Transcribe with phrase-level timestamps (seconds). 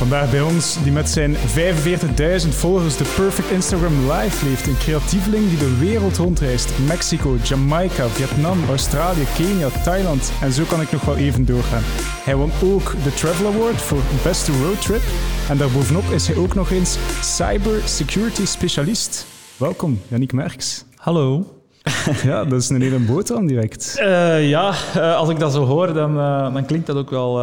[0.00, 4.66] Vandaag bij ons, die met zijn 45.000 volgers de Perfect Instagram Live leeft.
[4.66, 6.78] Een creatieveling die de wereld rondreist.
[6.86, 10.32] Mexico, Jamaica, Vietnam, Australië, Kenia, Thailand.
[10.40, 11.82] En zo kan ik nog wel even doorgaan.
[12.24, 15.02] Hij won ook de Travel Award voor Beste Roadtrip.
[15.48, 19.26] En daarbovenop is hij ook nog eens Cyber Security Specialist.
[19.56, 20.84] Welkom, Yannick Merks.
[20.94, 21.59] Hallo.
[22.22, 23.96] Ja, dat is een hele boterham direct.
[23.98, 27.38] Uh, ja, uh, als ik dat zo hoor, dan, uh, dan klinkt dat ook wel...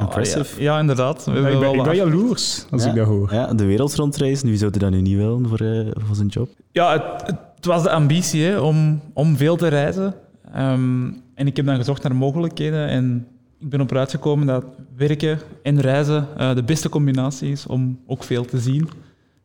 [0.00, 0.62] Impressive.
[0.62, 1.24] Ja, ja, inderdaad.
[1.24, 3.34] We ik, ben, wel ik ben jaloers als ja, ik dat hoor.
[3.34, 5.58] Ja, de wereld rondreizen, wie zou je dat nu niet willen voor,
[6.06, 6.48] voor zijn job?
[6.72, 10.14] Ja, het, het was de ambitie hè, om, om veel te reizen.
[10.56, 13.26] Um, en ik heb dan gezocht naar mogelijkheden en
[13.58, 14.64] ik ben op uitgekomen dat
[14.96, 18.88] werken en reizen de beste combinatie is om ook veel te zien.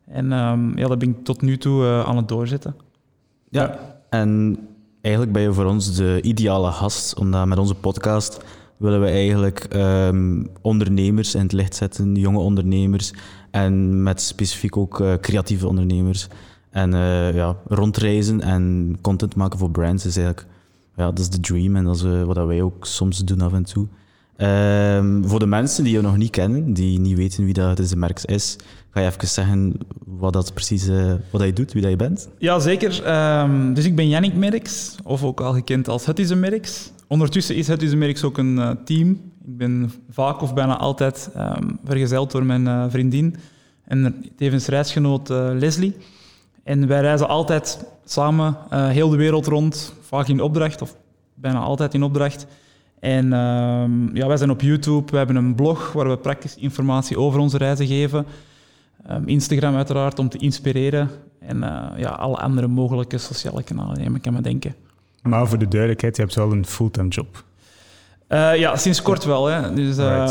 [0.06, 2.74] En um, ja, dat ben ik tot nu toe aan het doorzetten.
[3.48, 3.78] Ja,
[4.12, 4.58] en
[5.00, 8.40] eigenlijk ben je voor ons de ideale gast, omdat met onze podcast
[8.76, 13.12] willen we eigenlijk um, ondernemers in het licht zetten, jonge ondernemers
[13.50, 16.28] en met specifiek ook uh, creatieve ondernemers.
[16.70, 20.46] En uh, ja, rondreizen en content maken voor brands is eigenlijk
[20.96, 23.52] ja, dat is de dream en dat is uh, wat wij ook soms doen af
[23.52, 23.86] en toe.
[24.36, 27.96] Um, voor de mensen die je nog niet kennen, die niet weten wie dat de
[27.96, 28.56] Merks is,
[28.90, 29.74] ga je even zeggen
[30.22, 32.28] wat dat precies uh, wat dat je doet, wie dat je bent?
[32.38, 32.90] Ja, zeker.
[33.40, 36.90] Um, dus ik ben Yannick Merks, of ook al gekend als Het is een Merks.
[37.06, 39.10] Ondertussen is Het is een Merks ook een uh, team.
[39.44, 43.36] Ik ben vaak of bijna altijd um, vergezeld door mijn uh, vriendin
[43.84, 45.96] en tevens reisgenoot Leslie.
[46.64, 50.96] En wij reizen altijd samen heel de wereld rond, vaak in opdracht, of
[51.34, 52.46] bijna altijd in opdracht.
[53.00, 57.18] En um, ja, wij zijn op YouTube, we hebben een blog waar we praktische informatie
[57.18, 58.26] over onze reizen geven.
[59.10, 61.10] Um, Instagram uiteraard om te inspireren.
[61.38, 64.74] En uh, ja, alle andere mogelijke sociale kanalen, je kan me denken.
[65.22, 67.44] Maar voor de duidelijkheid, je hebt wel een fulltime job.
[68.28, 69.46] Uh, ja, sinds kort wel.
[69.46, 69.74] Hè.
[69.74, 70.30] Dus, Right.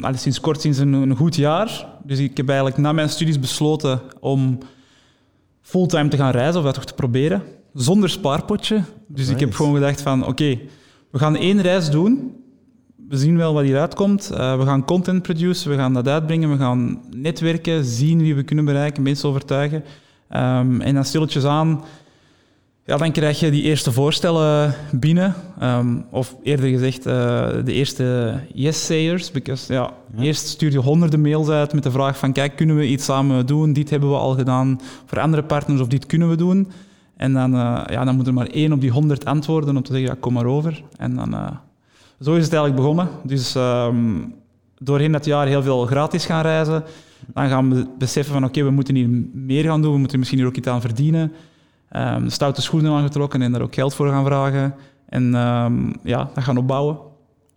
[0.00, 1.86] allee, sinds kort, sinds een, een, goed jaar.
[2.04, 4.58] Dus ik heb eigenlijk na mijn studies besloten om
[5.60, 7.42] fulltime te gaan reizen, of dat toch te proberen.
[7.74, 8.82] Zonder spaarpotje.
[9.06, 10.58] Dus ik heb gewoon gedacht van, oké,
[11.10, 12.36] we gaan één reis doen.
[13.12, 14.30] We zien wel wat hieruit komt.
[14.32, 18.42] Uh, we gaan content produceren, we gaan dat uitbrengen, we gaan netwerken, zien wie we
[18.42, 19.84] kunnen bereiken, mensen overtuigen.
[20.30, 21.84] Um, en dan stilletjes aan,
[22.84, 25.34] ja, dan krijg je die eerste voorstellen binnen.
[25.62, 27.12] Um, of eerder gezegd, uh,
[27.64, 29.30] de eerste yes-sayers.
[29.30, 30.22] Because, ja, Ja.
[30.22, 33.46] Eerst stuur je honderden mails uit met de vraag van, kijk, kunnen we iets samen
[33.46, 33.72] doen?
[33.72, 36.70] Dit hebben we al gedaan voor andere partners, of dit kunnen we doen.
[37.16, 39.92] En dan, uh, ja, dan moet er maar één op die honderd antwoorden om te
[39.92, 40.82] zeggen, ja, kom maar over.
[40.96, 41.34] En dan,
[42.22, 43.08] zo is het eigenlijk begonnen.
[43.22, 44.34] Dus um,
[44.78, 46.84] doorheen dat jaar heel veel gratis gaan reizen.
[47.34, 49.92] Dan gaan we beseffen van, oké, we moeten hier meer gaan doen.
[49.92, 51.32] We moeten misschien hier ook iets aan verdienen.
[51.96, 54.74] Um, stoute schoenen aangetrokken en daar ook geld voor gaan vragen.
[55.08, 56.98] En um, ja, dat gaan opbouwen.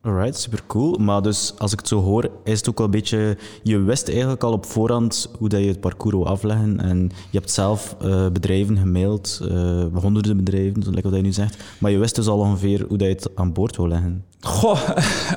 [0.05, 0.97] Alright, super cool.
[0.97, 3.37] Maar dus als ik het zo hoor, is het ook wel een beetje.
[3.63, 6.79] Je wist eigenlijk al op voorhand hoe dat je het parcours wil afleggen.
[6.79, 11.63] En je hebt zelf uh, bedrijven gemaild, uh, honderden bedrijven, zoals wat je nu zegt.
[11.79, 14.25] Maar je wist dus al ongeveer hoe dat je het aan boord wil leggen.
[14.39, 14.89] Goh,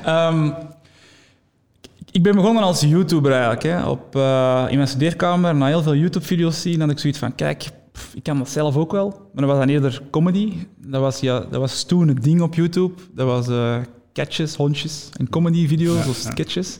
[0.07, 0.53] um,
[2.11, 3.63] ik ben begonnen als YouTuber eigenlijk.
[3.63, 3.89] Hè.
[3.89, 7.69] Op, uh, in mijn studeerkamer, na heel veel YouTube-video's zien, had ik zoiets van: kijk,
[8.13, 9.07] ik kan dat zelf ook wel.
[9.09, 10.53] Maar dat was dan eerder comedy.
[10.85, 12.93] Dat was, ja, dat was toen het ding op YouTube.
[13.13, 13.47] Dat was
[14.23, 16.31] catches, hondjes en comedy-video's Ja, of ja.
[16.31, 16.77] sketches.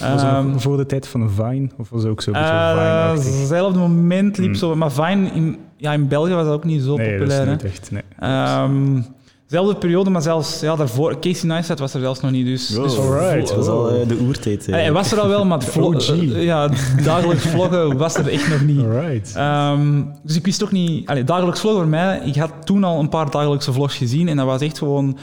[0.00, 1.68] Was dat Ehm, voor de tijd van Vine?
[1.78, 3.10] Of was het ook zo beetje eh?
[3.10, 4.54] Hetzelfde moment liep Mm.
[4.54, 7.40] zo, maar Vine in, ja, in België was dat ook niet zo Nee, dat populair.
[7.40, 7.52] is hè.
[7.52, 7.90] niet echt.
[7.90, 8.02] Nee.
[8.18, 9.00] Ehm,
[9.46, 11.18] zelfde periode, maar zelfs ja, daarvoor.
[11.20, 12.46] Casey Neistat was er zelfs nog niet.
[12.46, 13.48] Dus, dus alright.
[13.48, 14.66] Dat was al uh, de oertijd.
[14.66, 15.76] Hij was er al wel, maar het
[16.10, 16.68] uh, ja,
[17.04, 18.80] dagelijks vloggen was er echt nog niet.
[18.80, 19.36] Alright.
[19.36, 21.08] Um, dus ik wist ook niet...
[21.08, 22.20] Allee, dagelijks vloggen voor mij...
[22.24, 25.18] Ik had toen al een paar dagelijkse vlogs gezien en dat was echt gewoon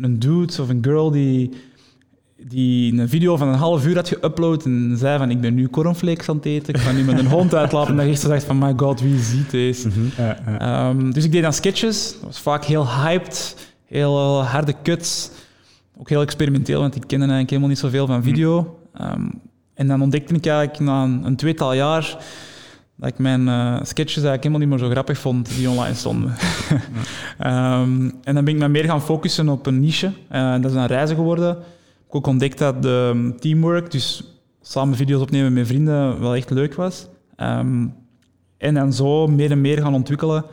[0.00, 1.50] een dude of een girl die,
[2.36, 5.68] die een video van een half uur had geüpload en zei van ik ben nu
[5.68, 7.98] cornflakes aan het eten, ik ga nu met een hond uitlaten.
[7.98, 9.88] En dan zo dacht van my god, wie ziet deze?
[9.88, 10.22] Mhm.
[10.22, 10.88] Ja, ja.
[10.88, 12.12] Um, dus ik deed dan sketches.
[12.12, 15.30] Dat was vaak heel hyped, heel uh, harde cuts.
[15.98, 18.78] Ook heel experimenteel, want ik kende eigenlijk helemaal niet zoveel van video.
[19.00, 19.30] Um,
[19.74, 22.18] en dan ontdekte ik eigenlijk na een, een tweetal jaar
[22.96, 26.34] dat ik mijn uh, sketches eigenlijk helemaal niet meer zo grappig vond die online stonden.
[27.44, 30.12] um, en dan ben ik me meer gaan focussen op een niche.
[30.32, 31.50] Uh, dat is een reizen geworden.
[31.50, 36.34] Ik heb ook ontdekt dat de um, teamwork, dus samen video's opnemen met vrienden, wel
[36.34, 37.08] echt leuk was.
[37.36, 37.94] Um,
[38.58, 40.44] en dan zo meer en meer gaan ontwikkelen.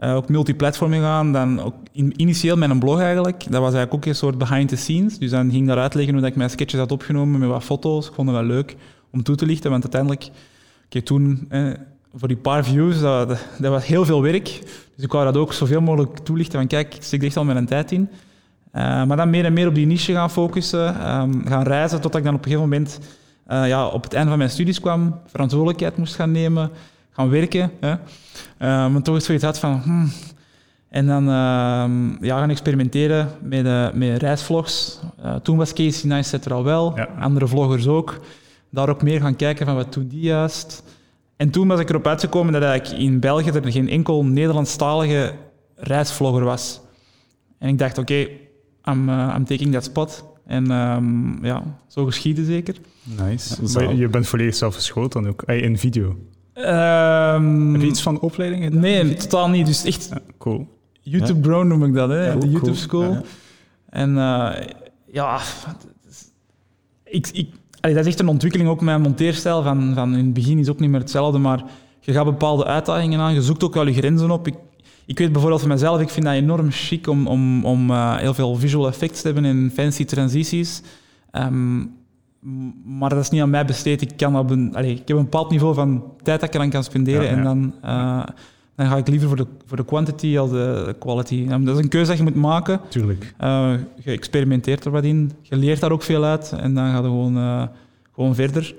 [0.00, 1.32] Uh, ook multiplatform gaan.
[1.32, 3.38] Dan ook in, initieel met een blog eigenlijk.
[3.38, 5.18] Dat was eigenlijk ook een soort behind the scenes.
[5.18, 7.64] Dus dan ging ik daar uitleggen hoe dat ik mijn sketches had opgenomen met wat
[7.64, 8.08] foto's.
[8.08, 8.76] Ik vond het wel leuk
[9.10, 10.30] om toe te lichten, want uiteindelijk...
[10.88, 11.72] Okay, toen, eh,
[12.14, 14.44] voor die paar views, dat, dat, dat, was heel veel werk.
[14.94, 16.58] Dus ik wou dat ook zoveel mogelijk toelichten.
[16.58, 18.08] Van kijk, ik er echt al mijn tijd in.
[18.74, 21.10] Uh, maar dan meer en meer op die niche gaan focussen.
[21.10, 22.98] Um, gaan reizen, totdat ik dan op een gegeven moment
[23.48, 26.70] eh, ja, op het einde van mijn studies kwam, verantwoordelijkheid moest gaan nemen,
[27.10, 27.70] gaan werken.
[27.80, 27.90] Hè.
[27.90, 27.96] Uh,
[28.58, 29.80] maar toch zoiets had van...
[29.84, 30.10] Hmm.
[30.88, 35.00] En dan uh, ja, gaan experimenteren met, uh, met reisvlogs.
[35.42, 37.08] toen was Casey Neistat er al wel, Ja.
[37.18, 38.20] andere vloggers ook.
[38.70, 40.82] Daar ook meer gaan kijken van wat doen die juist.
[41.36, 45.32] En toen was ik erop uitgekomen dat eigenlijk in België er geen enkel Nederlandstalige
[45.74, 46.80] reisvlogger was.
[47.58, 48.28] En ik dacht, oké,
[48.84, 50.24] I'm, uh, I'm taking that spot.
[50.46, 52.76] En um, ja, zo geschieden zeker.
[53.02, 53.56] Nice.
[53.62, 56.16] Ja, maar je bent volledig zelf geschoold dan ook, eh, in video.
[56.54, 58.80] Um, Heb je iets van opleiding gedaan?
[58.80, 59.66] Nee, totaal niet.
[59.66, 60.68] Dus echt Ja, cool.
[61.00, 62.26] YouTube Bro noem ik dat, hè?
[62.26, 62.50] Ja, de cool.
[62.50, 63.12] YouTube School.
[63.12, 63.22] Ja.
[63.90, 64.50] En uh,
[65.12, 65.40] ja,
[67.04, 67.48] ik, ik,
[67.80, 69.62] allee, dat is echt een ontwikkeling ook met mijn monteerstijl.
[69.62, 71.64] Van, van in het begin is ook niet meer hetzelfde, maar
[72.00, 73.34] je gaat bepaalde uitdagingen aan.
[73.34, 74.46] Je zoekt ook wel je grenzen op.
[74.46, 74.54] Ik,
[75.06, 78.34] ik weet bijvoorbeeld van mezelf, ik vind dat enorm chic om, om, om uh, heel
[78.34, 80.82] veel visual effects te hebben en fancy transities.
[81.32, 81.96] Um,
[82.84, 84.02] maar dat is niet aan mij besteed.
[84.02, 86.84] Ik, kan op een, ik heb een bepaald niveau van tijd dat ik eraan kan
[86.84, 87.22] spenderen.
[87.22, 87.36] Ja, ja.
[87.36, 88.22] En dan, uh,
[88.78, 91.48] dan ga ik liever voor de, voor de quantity als de, quality.
[91.48, 92.80] Dat is een keuze dat je moet maken.
[92.88, 93.34] Tuurlijk.
[93.40, 95.32] Uh, je experimenteert er wat in.
[95.42, 96.54] Je leert daar ook veel uit.
[96.60, 97.62] En dan ga je gewoon, uh,
[98.14, 98.74] gewoon verder.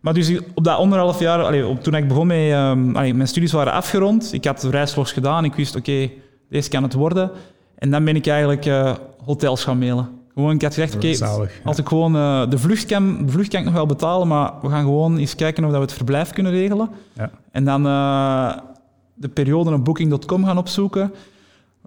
[0.00, 2.52] Maar dus op dat anderhalf jaar, op, toen ik begon met...
[2.52, 4.32] Um, allez, mijn studies waren afgerond.
[4.32, 5.44] Ik had reisvlogs gedaan.
[5.44, 6.12] Ik wist, oké, okay,
[6.48, 7.30] deze kan het worden.
[7.78, 8.94] En dan ben ik eigenlijk uh,
[9.24, 10.08] hotels gaan mailen.
[10.34, 13.48] Gewoon, ik had gezegd, oké, okay, als ik gewoon uh, de vlucht kan, de vlucht
[13.48, 15.96] kan ik nog wel betalen, maar we gaan gewoon eens kijken of dat we het
[15.96, 16.88] verblijf kunnen regelen.
[17.12, 17.30] Ja.
[17.50, 18.52] En dan uh,
[19.16, 21.12] de periode op booking.com gaan opzoeken.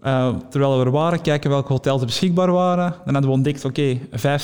[0.03, 2.93] Uh, terwijl we er waren, kijken welke hotels er beschikbaar waren.
[3.05, 4.39] Dan hadden we ontdekt, oké, okay,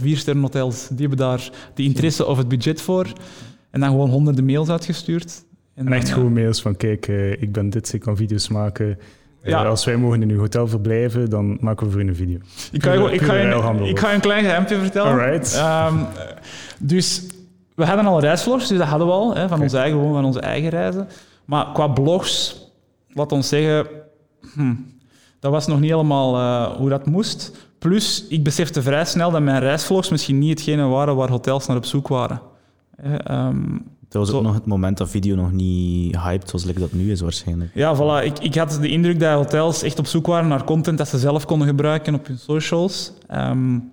[0.00, 3.06] vier sterrenhotels, die hebben daar de interesse of het budget voor.
[3.70, 5.44] En dan gewoon honderden mails uitgestuurd.
[5.74, 8.48] En, en echt dan, goede mails van, kijk, uh, ik ben dit, ik kan video's
[8.48, 8.98] maken.
[9.42, 9.62] Ja.
[9.62, 12.38] Uh, als wij mogen in uw hotel verblijven, dan maken we voor u een video.
[12.72, 15.12] Ik ga, je, ik ga, je, ik ga je een klein geheimje vertellen.
[15.12, 15.62] Alright.
[15.92, 16.06] Um,
[16.78, 17.26] dus
[17.74, 19.62] we hadden al reisvlogs, dus dat hadden we al, hè, van, Okay.
[19.62, 21.08] onze eigen, van onze eigen reizen.
[21.52, 22.56] Maar qua blogs,
[23.08, 23.86] laat ons zeggen,
[24.54, 24.74] hm,
[25.40, 27.52] dat was nog niet helemaal uh, hoe dat moest.
[27.78, 31.76] Plus, ik besefte vrij snel dat mijn reisvlogs misschien niet hetgene waren waar hotels naar
[31.76, 32.40] op zoek waren.
[33.30, 34.42] Um, dat was ook Zo.
[34.42, 37.70] nog het moment dat video nog niet hyped was, like dat nu is waarschijnlijk.
[37.74, 38.24] Ja, voilà.
[38.24, 41.18] Ik, ik had de indruk dat hotels echt op zoek waren naar content dat ze
[41.18, 43.12] zelf konden gebruiken op hun socials.
[43.34, 43.90] Um,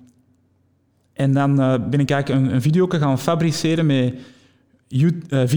[1.14, 4.14] en dan uh, ben ik eigenlijk een, een video gaan fabriceren met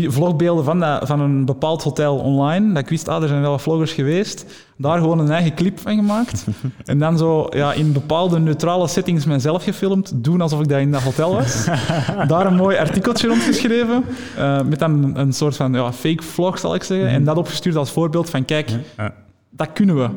[0.09, 2.73] vlogbeelden van, dat, van een bepaald hotel online.
[2.73, 4.47] Dat ik wist, ah, er zijn wel vloggers geweest.
[4.77, 6.47] Daar gewoon een eigen clip van gemaakt.
[6.85, 10.13] en dan zo ja, in bepaalde neutrale settings mezelf gefilmd.
[10.15, 11.67] Doen alsof ik dat in dat hotel was.
[12.29, 14.05] Daar een mooi artikeltje rondgeschreven.
[14.39, 17.09] Uh, met dan een, soort van ja, fake vlog, zal ik zeggen.
[17.09, 17.15] Mm.
[17.15, 18.71] En dat opgestuurd als voorbeeld van, kijk,
[19.51, 20.11] dat kunnen we.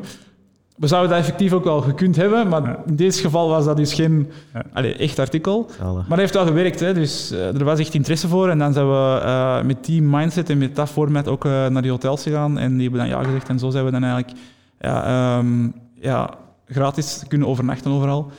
[0.76, 2.82] We zouden dat effectief ook wel gekund hebben, maar ja.
[2.86, 4.62] in dit geval was dat dus geen ja.
[4.72, 5.70] allez, echt artikel.
[5.82, 5.94] Alle.
[5.94, 6.94] Maar dat heeft wel gewerkt, hè.
[6.94, 8.48] dus uh, er was echt interesse voor.
[8.48, 11.82] En dan zijn we uh, met die mindset en met dat format ook uh, naar
[11.82, 12.58] die hotels gegaan.
[12.58, 13.48] En die hebben dan ja gezegd.
[13.48, 14.38] En zo zijn we dan eigenlijk
[14.80, 16.30] ja, um, ja,
[16.66, 18.30] gratis kunnen overnachten overal.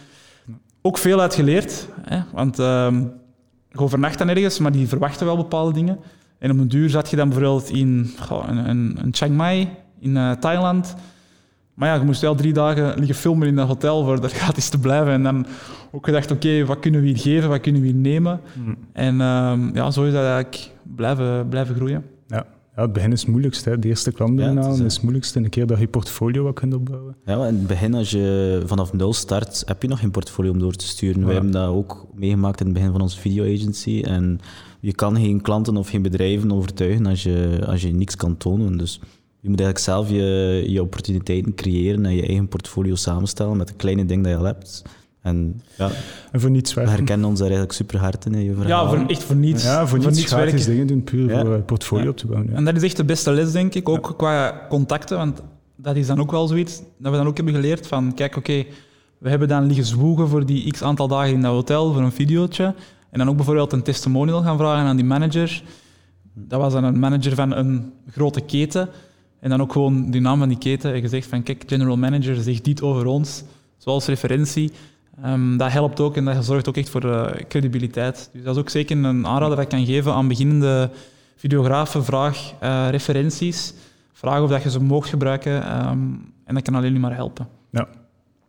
[0.81, 3.11] Ook veel uit geleerd, hè, want um,
[3.71, 5.99] je overnacht dan ergens, maar die verwachten wel bepaalde dingen.
[6.39, 9.69] En op een duur zat je dan bijvoorbeeld in, goh, in, in, in Chiang Mai,
[9.99, 10.95] in Thailand...
[11.77, 14.69] Maar ja, je moest wel drie dagen liggen filmen in dat hotel voor er gratis
[14.69, 15.11] te blijven.
[15.11, 15.45] En dan
[15.91, 18.39] ook gedacht, oké, okay, wat kunnen we hier geven, wat kunnen we hier nemen?
[18.53, 18.77] Mm.
[18.93, 22.03] En um, ja, zo is dat eigenlijk blijven, blijven groeien.
[22.27, 22.45] Ja.
[22.75, 23.69] ja, het begin is het moeilijkste.
[23.69, 23.79] Hè.
[23.79, 25.39] De eerste klant ja, is, is het moeilijkste.
[25.39, 27.15] Een keer dat je portfolio wat kunt opbouwen.
[27.25, 30.51] Ja, maar in het begin, als je vanaf nul start, heb je nog geen portfolio
[30.51, 31.19] om door te sturen.
[31.19, 31.25] Ja.
[31.25, 34.01] Wij hebben dat ook meegemaakt in het begin van onze video agency.
[34.05, 34.39] En
[34.79, 38.77] je kan geen klanten of geen bedrijven overtuigen als je, als je niks kan tonen.
[38.77, 38.99] Dus
[39.39, 43.73] je moet eigenlijk zelf je, je opportuniteiten creëren en je eigen portfolio samenstellen met de
[43.73, 44.81] kleine dingen dat je al hebt.
[45.21, 45.89] En, ja,
[46.31, 46.93] en voor niets werken.
[46.93, 48.85] We herkennen ons daar eigenlijk super hard in, je verhaal.
[48.85, 49.63] Ja, voor, echt voor niets.
[49.63, 50.69] Ja, voor, voor niets, gratis werken.
[50.69, 51.41] dingen doen, puur ja.
[51.41, 52.09] voor het portfolio ja.
[52.09, 52.49] op te bouwen.
[52.49, 52.55] Ja.
[52.55, 55.41] En dat is echt de beste les, denk ik, ook qua contacten, want
[55.75, 58.51] dat is dan ook wel zoiets dat we dan ook hebben geleerd van, kijk, oké,
[58.51, 58.67] okay,
[59.17, 62.11] we hebben dan liggen zwoegen voor die x aantal dagen in dat hotel, voor een
[62.11, 62.75] videootje,
[63.09, 65.63] en dan ook bijvoorbeeld een testimonial gaan vragen aan die manager.
[66.33, 68.89] Dat was dan een manager van een grote keten,
[69.39, 72.35] en dan ook gewoon die naam van die keten en gezegd van kijk, general manager
[72.35, 73.43] zegt dit over ons,
[73.77, 74.71] zoals referentie.
[75.25, 78.29] Um, dat helpt ook en dat zorgt ook echt voor uh, credibiliteit.
[78.33, 80.89] Dus dat is ook zeker een aanrader dat ik kan geven aan beginnende
[81.35, 82.03] videografen.
[82.03, 83.73] Vraag uh, referenties,
[84.13, 87.56] vraag of dat je ze mocht gebruiken um, en dat kan alleen maar helpen.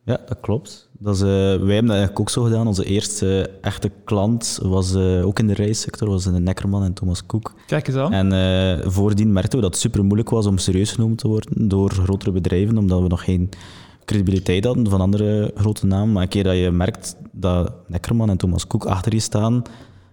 [0.09, 0.89] Ja, dat klopt.
[0.99, 2.67] Dat is, uh, wij hebben dat eigenlijk ook zo gedaan.
[2.67, 7.27] Onze eerste echte klant was uh, ook in de reissector, was een Neckerman en Thomas
[7.27, 7.55] Cook.
[7.67, 8.13] Kijk eens aan.
[8.13, 11.69] En uh, voordien merkten we dat het super moeilijk was om serieus genomen te worden
[11.69, 13.49] door grotere bedrijven, omdat we nog geen
[14.09, 16.13] credibiliteit hadden van andere grote namen.
[16.13, 19.63] Maar een keer dat je merkt dat Neckerman en Thomas Cook achter je staan,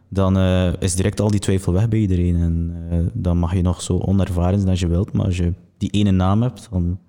[0.10, 2.36] dan eh, is direct al die twijfel weg bij iedereen.
[2.36, 5.54] En eh, dan mag je nog zo onervaren zijn als je wilt, maar als je
[5.78, 7.00] die ene naam hebt, dan,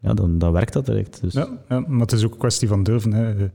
[0.00, 1.20] ja, dan, dan werkt dat direct.
[1.20, 1.32] Dus.
[1.32, 3.12] Ja, ja, maar het is ook een kwestie van durven.
[3.12, 3.28] Hè.
[3.28, 3.50] Je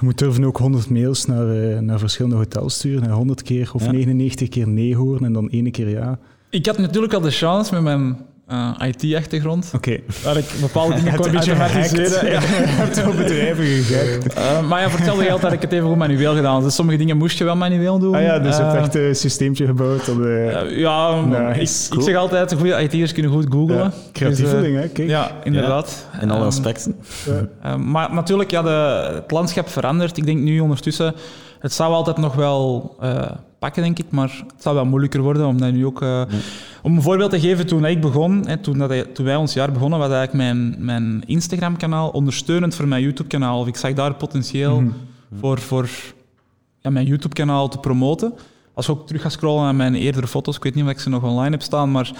[0.00, 3.02] moet durven ook 100 mails naar, eh, naar verschillende hotels sturen.
[3.02, 3.90] En 100 keer of Ja.
[3.90, 6.18] 99 keer nee horen en dan ene keer ja.
[6.50, 8.16] Ik had natuurlijk al de chance met mijn
[8.50, 9.98] eh, IT-achtergrond, Oké.
[10.24, 11.74] waar ik bepaalde dingen kon een beetje gehackt.
[11.74, 12.26] automatiseren.
[12.26, 12.40] Je Ja.
[12.82, 14.34] hebt al bedrijven gehackt.
[14.34, 16.62] Eh, maar ja, voor hetzelfde geld had ik het even goed manueel gedaan.
[16.62, 18.14] Dus sommige dingen moest je wel manueel doen.
[18.14, 20.06] Ah ja, dus je hebt Eh, echt een systeempje gebouwd.
[20.06, 20.16] Dat,
[20.70, 21.92] ja, Nice.
[21.92, 23.76] ik, ik zeg altijd, goede IT'ers kunnen goed googlen.
[23.78, 24.88] ja, creatieveling, Dus, hè?
[24.88, 25.08] eh, Kijk.
[25.08, 26.06] Ja, inderdaad.
[26.20, 26.94] In alle Ehm, aspecten.
[27.26, 27.46] Ja.
[27.70, 30.16] Eh, maar natuurlijk, ja, de, het landschap verandert.
[30.16, 31.14] Ik denk nu ondertussen,
[31.60, 33.22] het zou altijd nog wel eh,
[33.60, 36.02] pakken, denk ik, maar het zou wel moeilijker worden, omdat nu ook...
[36.02, 36.22] eh,
[36.82, 39.72] Om een voorbeeld te geven, toen ik begon, hè, toen, dat, toen wij ons jaar
[39.72, 43.60] begonnen, was eigenlijk mijn, mijn Instagram-kanaal ondersteunend voor mijn YouTube-kanaal.
[43.60, 44.90] Of ik zag daar potentieel Mhm.
[45.40, 45.88] voor, voor
[46.80, 48.32] ja, mijn YouTube-kanaal te promoten.
[48.74, 51.00] Als je ook terug gaat scrollen naar mijn eerdere foto's, ik weet niet of ik
[51.00, 52.10] ze nog online heb staan, maar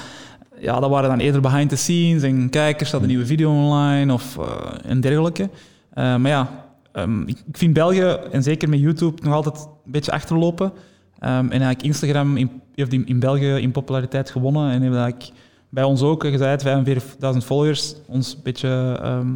[0.61, 3.51] ja, dat waren dan eerder behind the scenes en kijk, er staat een nieuwe video
[3.51, 5.51] online of eh, en dergelijke.
[5.93, 9.93] Eh, maar ja, ehm, ik, ik vind België, en zeker met YouTube, nog altijd een
[9.93, 10.73] beetje achterlopen.
[11.21, 15.33] Ehm, en eigenlijk Instagram in, heeft in, in België in populariteit gewonnen en heeft eigenlijk
[15.69, 19.29] bij ons ook, het, 45.000 volgers, ons een beetje ehm,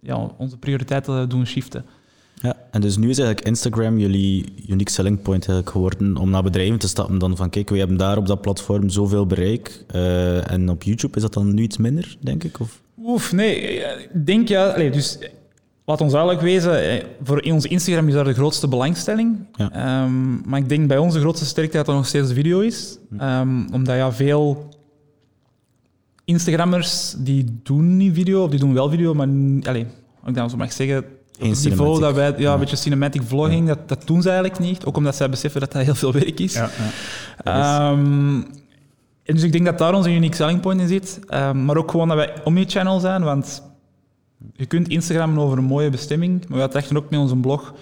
[0.00, 1.84] ja, onze prioriteiten doen shiften.
[2.42, 6.42] Ja, en dus nu is eigenlijk Instagram jullie unique selling point eigenlijk geworden om naar
[6.42, 10.50] bedrijven te stappen dan van kijk, we hebben daar op dat platform zoveel bereik eh,
[10.50, 12.60] en op YouTube is dat dan nu iets minder, denk ik?
[12.60, 12.80] Of?
[13.04, 13.80] Oef, nee.
[13.84, 14.76] eh, Ik denk ja.
[14.76, 15.28] Dus eh,
[15.90, 16.90] laat ons duidelijk wezen.
[16.90, 19.38] eh, Voor onze Instagram is daar de grootste belangstelling.
[19.52, 19.70] Ja.
[19.72, 22.60] Ehm, maar ik denk bij ons de grootste sterkte dat dat nog steeds de video
[22.60, 22.98] is.
[23.18, 24.68] Ehm, omdat ja, veel
[26.24, 29.28] Instagrammers die doen niet video, of die doen wel video, maar
[29.66, 29.76] als
[30.26, 30.98] ik dat zo mag zeggen.
[30.98, 31.04] Op
[31.50, 32.52] het niveau dat wij, ja, Ja.
[32.52, 34.84] een beetje cinematic vlogging, dat, dat doen ze eigenlijk niet.
[34.84, 36.52] Ook omdat zij beseffen dat dat heel veel werk is.
[36.54, 36.70] Ja,
[37.44, 37.90] ja.
[37.90, 38.34] Ehm,
[39.24, 41.20] en dus ik denk dat daar onze unique selling point in zit.
[41.54, 43.62] Maar ook gewoon dat wij omnichannel zijn, want
[44.52, 47.74] je kunt Instagrammen over een mooie bestemming, maar we trachten ook met onze blog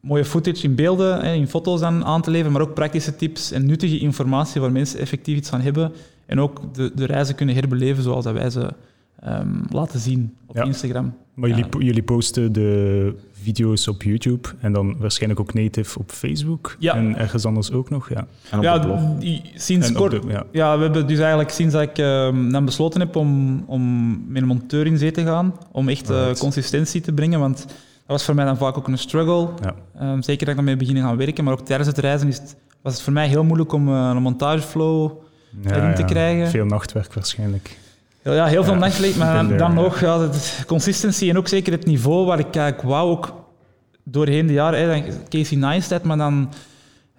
[0.00, 3.66] mooie footage in beelden, in foto's aan, aan te leveren, maar ook praktische tips en
[3.66, 5.92] nuttige informatie waar mensen effectief iets aan hebben
[6.26, 8.72] en ook de, de reizen kunnen herbeleven zoals dat wij ze
[9.20, 10.62] ehm, laten zien op Ja.
[10.62, 11.14] Instagram.
[11.34, 16.76] Maar jullie, jullie posten de video's op YouTube en dan waarschijnlijk ook native op Facebook.
[16.78, 16.94] Ja.
[16.94, 18.26] En ergens anders ook nog, ja.
[18.50, 19.00] En op ja, de blog?
[19.18, 20.22] die- sinds En op kort.
[20.22, 20.44] de- ja.
[20.52, 24.42] Ja, we hebben dus eigenlijk sinds dat ik ehm, dan besloten heb om, om met
[24.42, 27.66] een monteur in zee te gaan, om echt eh, consistentie te brengen, want dat
[28.06, 29.48] was voor mij dan vaak ook een struggle.
[29.62, 29.74] Ja.
[29.98, 32.56] Ehm, zeker dat ik daarmee beginnen gaan werken, maar ook tijdens het reizen is het,
[32.82, 35.10] was het voor mij heel moeilijk om eh, een montageflow
[35.62, 36.06] Ja, erin te ja.
[36.06, 36.48] krijgen.
[36.48, 37.76] Veel nachtwerk waarschijnlijk.
[38.22, 41.48] Ja, ja, heel veel Ja, nachtleed, maar ik dan, nog ja, de consistency en ook
[41.48, 43.32] zeker het niveau waar ik kijk, wauw, ook
[44.04, 46.48] doorheen de jaren, hè, dan Casey Neistat, maar dan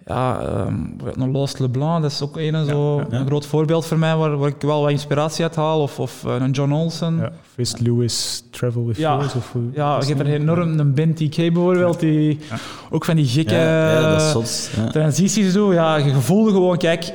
[0.06, 0.74] ja, ehm,
[1.22, 3.20] een Lost LeBlanc, dat is ook een, zo, ja, ja.
[3.20, 6.26] een groot voorbeeld voor mij waar, waar ik wel wat inspiratie uit haal, of, of
[6.26, 7.18] eh, een John Olsen.
[7.18, 7.32] Ja.
[7.54, 9.18] Fist Lewis Travel with Ja.
[9.18, 10.36] Of Ja, je is hebt er dat?
[10.36, 12.56] enorm een Ben TK bijvoorbeeld, die Ja.
[12.90, 14.70] ook van die gekke ja, ja, dat is zot.
[14.84, 14.90] Ja.
[14.92, 15.74] transities doet.
[15.74, 17.14] Ja, je voelde gewoon, kijk,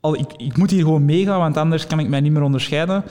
[0.00, 3.04] al, ik, ik moet hier gewoon meegaan, want anders kan ik mij niet meer onderscheiden.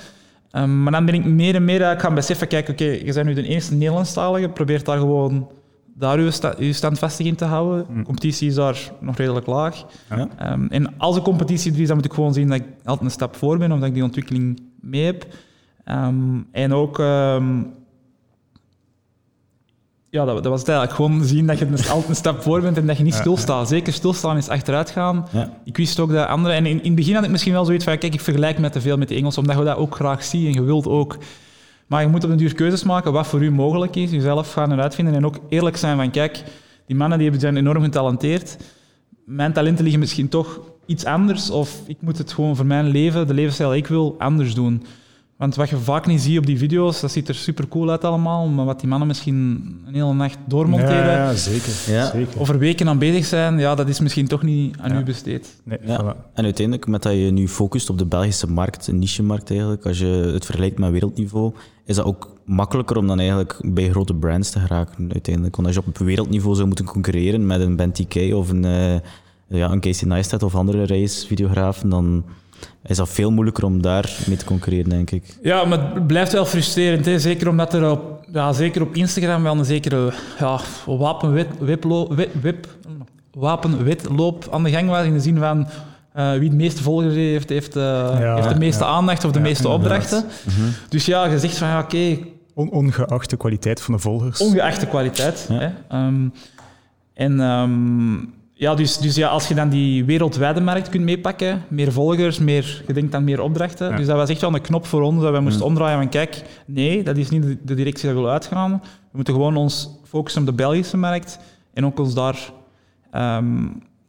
[0.52, 3.34] Ehm, maar dan ben ik meer en meer gaan beseffen, kijk, oké, je bent nu
[3.34, 5.48] de eerste Nederlandstalige, probeer daar gewoon
[5.98, 7.86] daar je, sta, je standvastig in te houden.
[7.98, 9.86] De competitie is daar nog redelijk laag.
[10.10, 10.28] Ja.
[10.38, 13.06] Ehm, en als de competitie er is, dan moet ik gewoon zien dat ik altijd
[13.06, 15.28] een stap voor ben, of dat ik die ontwikkeling mee heb.
[15.84, 17.00] Ehm, en ook...
[20.10, 20.98] ja, dat, dat was het eigenlijk.
[20.98, 23.68] Gewoon zien dat je een- altijd een stap voor bent en dat je niet stilstaat.
[23.68, 25.28] Zeker stilstaan is achteruit gaan.
[25.32, 25.54] Ja.
[25.64, 26.54] Ik wist ook dat andere...
[26.54, 27.98] En in, in het begin had ik misschien wel zoiets van...
[27.98, 30.46] Kijk, ik vergelijk me te veel met de Engels, omdat je dat ook graag ziet
[30.48, 31.18] en je wilt ook...
[31.88, 34.12] Maar je moet op een duur keuzes maken wat voor u mogelijk is.
[34.12, 36.12] Jezelf gaan eruit vinden en ook eerlijk zijn van...
[36.12, 36.44] Kijk,
[36.86, 38.58] die mannen die zijn enorm getalenteerd.
[39.26, 41.50] Mijn talenten liggen misschien toch iets anders.
[41.50, 44.84] Of ik moet het gewoon voor mijn leven, de levensstijl die ik wil, anders doen.
[45.38, 48.04] Want wat je vaak niet ziet op die video's, dat ziet er super cool uit
[48.04, 48.48] allemaal.
[48.48, 49.36] Maar wat die mannen misschien
[49.88, 50.96] een hele nacht doormonteren...
[51.06, 51.74] Ja, ja, zeker.
[51.88, 52.06] Ja.
[52.12, 52.40] zeker.
[52.40, 55.00] of er weken aan bezig zijn, ja, dat is misschien toch niet aan Ja.
[55.00, 55.56] u besteed.
[55.64, 56.02] Nee, Ja.
[56.04, 56.34] voilà.
[56.34, 60.00] En uiteindelijk, met dat je nu focust op de Belgische markt, een niche-markt eigenlijk, als
[60.00, 61.54] je het vergelijkt met wereldniveau,
[61.86, 65.56] is dat ook makkelijker om dan eigenlijk bij grote brands te geraken uiteindelijk.
[65.56, 68.96] Want als je op wereldniveau zou moeten concurreren met een Ben TK of een, eh,
[69.48, 72.24] ja, een Casey Neistat of andere racevideografen, dan
[72.86, 75.38] is dat veel moeilijker om daar mee te concurreren, denk ik.
[75.42, 77.06] Ja, maar het blijft wel frustrerend.
[77.06, 77.20] Hè?
[77.20, 81.48] Zeker omdat er op, ja, zeker op Instagram wel een zekere ja, wapenwet,
[83.32, 85.06] wapenwetloop aan de gang was.
[85.06, 85.68] In de zin van
[86.14, 87.84] eh, wie het meeste volgers heeft, heeft, eh,
[88.20, 88.90] Ja, heeft de meeste ja.
[88.90, 90.24] aandacht of de Ja, meeste opdrachten.
[90.90, 92.18] Dus ja, je zegt van ja, oké,
[92.54, 94.40] On- ongeacht de kwaliteit van de volgers.
[94.42, 95.46] ongeacht de kwaliteit.
[95.50, 95.56] Ja.
[95.60, 95.70] Hè?
[95.98, 96.28] Ehm,
[97.14, 98.16] En ehm,
[98.58, 102.84] ja, dus, dus ja, als je dan die wereldwijde markt kunt meepakken, meer volgers, meer,
[102.88, 103.90] je denkt aan meer opdrachten.
[103.90, 103.96] Ja.
[103.96, 106.44] Dus dat was echt wel een knop voor ons, dat wij moesten omdraaien van kijk,
[106.66, 108.72] nee, dat is niet de, directie die we willen uitgaan.
[108.82, 111.40] We moeten gewoon ons focussen op de Belgische markt
[111.74, 112.52] en ook ons daar
[113.12, 113.66] ehm,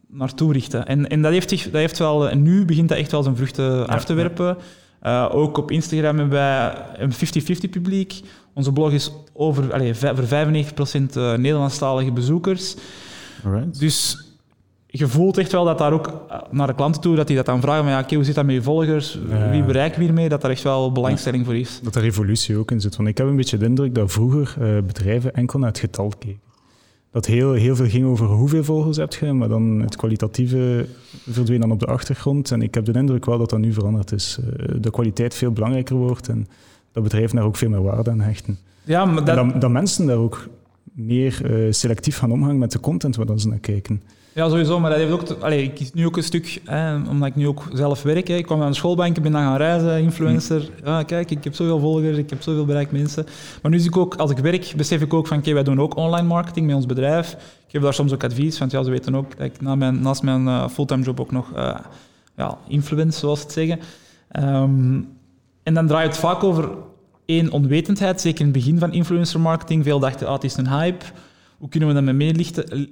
[0.06, 0.86] naartoe richten.
[0.86, 3.36] En, en dat, heeft zich, dat heeft wel, en nu begint dat echt wel zijn
[3.36, 4.56] vruchten af te werpen.
[5.02, 8.20] Uh, ook op Instagram hebben wij een 50-50 publiek.
[8.54, 10.26] Onze blog is over, allez, voor 95%
[11.16, 12.76] uh, Nederlandstalige bezoekers.
[13.44, 13.78] Alright.
[13.78, 14.27] Dus
[14.90, 17.46] je voelt echt wel dat daar ook uh, naar de klanten toe, dat die dat
[17.46, 19.18] dan vragen, maar ja, okay, hoe zit dat met je volgers?
[19.28, 19.50] Ja.
[19.50, 20.28] Wie bereiken we hiermee?
[20.28, 21.80] Dat daar echt wel belangstelling voor is.
[21.82, 22.96] Dat er revolutie ook in zit.
[22.96, 26.12] Want ik heb een beetje de indruk dat vroeger uh, bedrijven enkel naar het getal
[26.18, 26.40] keken.
[27.10, 30.86] Dat heel, heel veel ging over hoeveel volgers heb je, maar dan het kwalitatieve
[31.30, 32.50] verdween dan op de achtergrond.
[32.50, 34.38] En ik heb de indruk wel dat dat nu veranderd is.
[34.40, 36.48] Uh, de kwaliteit veel belangrijker wordt en
[36.92, 38.58] dat bedrijven daar ook veel meer waarde aan hechten.
[38.84, 39.36] Ja, maar dat...
[39.36, 40.48] En dat, dat mensen daar ook
[40.92, 44.02] meer uh, selectief gaan omgaan met de content waar ze naar kijken.
[44.32, 45.24] Ja, sowieso, maar dat heeft ook...
[45.24, 48.28] Te, allez, ik kies nu ook een stuk, hè, omdat ik nu ook zelf werk.
[48.28, 48.34] Hè.
[48.34, 50.70] Ik kwam aan de schoolbank, ik ben dan gaan reizen, influencer.
[50.84, 53.26] Ja, kijk, ik heb zoveel volgers, ik heb zoveel bereikt mensen.
[53.62, 55.80] Maar nu zie ik ook, als ik werk, besef ik ook van, oké, wij doen
[55.80, 57.32] ook online marketing met ons bedrijf.
[57.32, 60.00] Ik geef daar soms ook advies, want ja, ze weten ook dat ik na mijn,
[60.00, 61.74] naast mijn uh, fulltime job ook nog uh,
[62.36, 63.80] ja, influence, zoals ze het zeggen.
[64.62, 65.08] Um,
[65.62, 66.68] en dan draait het vaak over
[67.24, 69.84] één, onwetendheid, zeker in het begin van influencer marketing.
[69.84, 71.04] Veel dachten, ah, het is een hype.
[71.58, 72.14] Hoe kunnen we dat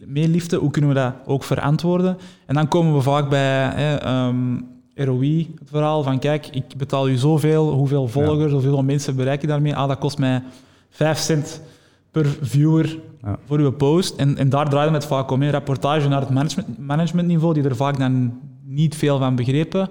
[0.07, 0.51] met?
[0.61, 2.19] Hoe kunnen we dat ook verantwoorden?
[2.47, 7.09] En dan komen we vaak bij hè, um, ROI, het verhaal van kijk, ik betaal
[7.09, 8.53] u zoveel, hoeveel volgers, ja.
[8.53, 9.77] hoeveel mensen bereik je daarmee?
[9.77, 10.43] Ah, dat kost mij
[10.91, 11.63] 5 cent
[12.11, 13.39] per viewer ja.
[13.47, 14.17] voor uw post.
[14.17, 15.43] En, en daar draaide het vaak om.
[15.43, 19.89] Een rapportage naar het management, managementniveau, die er vaak dan niet veel van begrepen.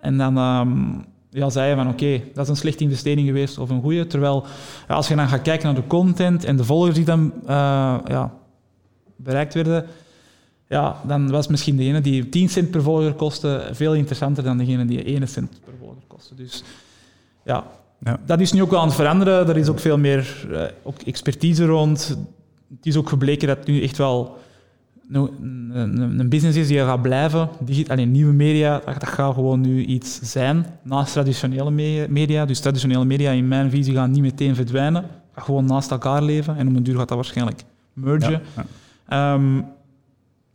[0.00, 3.70] En dan um, ja, zei van oké, okay, dat is een slechte investering geweest of
[3.70, 4.06] een goede.
[4.06, 4.46] Terwijl
[4.88, 7.98] ja, als je dan gaat kijken naar de content en de volgers die dan uh,
[8.06, 8.34] ja,
[9.16, 9.86] bereikt werden,
[10.68, 14.84] ja, dan was misschien degene die 10 cent per volger kostte veel interessanter dan degene
[14.84, 16.34] die 1 cent per volger kostte.
[16.34, 16.62] Dus
[17.44, 17.66] ja,
[18.00, 19.48] ja, dat is nu ook wel aan het veranderen.
[19.48, 22.16] Er is ook veel meer uh, ook expertise rond.
[22.76, 24.38] Het is ook gebleken dat nu echt wel
[25.12, 27.48] een, een, een business is die gaat blijven.
[27.60, 31.70] Digit, alleen nieuwe media, dat, dat, gaat gewoon nu iets zijn naast traditionele
[32.08, 32.44] media.
[32.44, 35.04] Dus traditionele media in mijn visie gaan niet meteen verdwijnen.
[35.32, 36.56] Gaat gewoon naast elkaar leven.
[36.56, 38.30] En om een duur gaat dat waarschijnlijk mergen.
[38.30, 38.40] Ja,
[39.08, 39.34] ja.
[39.34, 39.64] Um,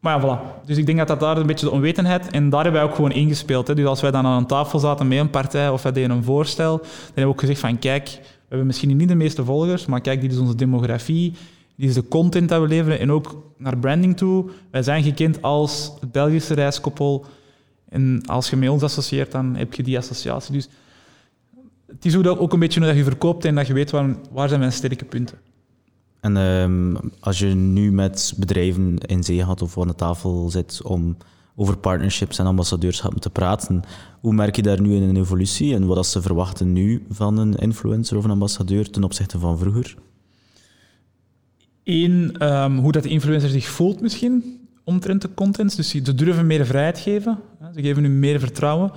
[0.04, 0.66] maar ja, voilà.
[0.66, 2.30] Dus ik denk dat dat daar een beetje de onwetendheid...
[2.32, 3.68] En daar hebben wij ook gewoon ingespeeld.
[3.68, 3.76] Hè.
[3.76, 6.24] Dus als wij dan aan een tafel zaten met een partij of wij deden een
[6.24, 9.86] voorstel, dan hebben we ook gezegd van kijk, we hebben misschien niet de meeste volgers,
[9.86, 11.34] maar kijk, dit is onze demografie,
[11.75, 14.49] is de content dat we leveren en ook naar branding toe.
[14.71, 17.25] Wij zijn gekend als het Belgische reiskoppel.
[17.89, 20.53] En als je met ons associeert, dan heb je die associatie.
[20.53, 20.69] Dus
[21.88, 24.47] het is ook een beetje hoe dat je verkoopt en dat je weet waar, waar
[24.47, 25.38] zijn mijn sterke punten.
[26.19, 30.81] En um, als je nu met bedrijven in zee gaat of aan de tafel zit
[30.83, 31.17] om
[31.55, 33.81] over partnerships en ambassadeurschap te praten,
[34.21, 38.17] hoe merk je daar nu een evolutie en wat ze verwachten nu van een influencer
[38.17, 39.95] of een ambassadeur ten opzichte van vroeger?
[41.84, 45.76] Eén, um, hoe dat de influencer zich voelt misschien omtrent de content.
[45.76, 47.39] Dus ze durven meer vrijheid geven.
[47.76, 48.91] Ze geven nu meer vertrouwen.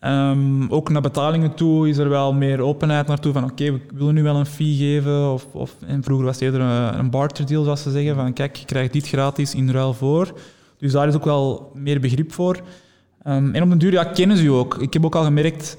[0.00, 3.32] Um, ook naar betalingen toe is er wel meer openheid naartoe.
[3.32, 5.32] Van oké, we willen nu wel een fee geven.
[5.32, 8.14] Of, of, en vroeger was het eerder een, een barter deal, zoals ze zeggen.
[8.14, 10.32] Van kijk, je krijgt dit gratis in ruil voor.
[10.78, 12.56] Dus daar is ook wel meer begrip voor.
[13.26, 14.78] Um, en op den duur ja, kennen ze je ook.
[14.80, 15.76] Ik heb ook al gemerkt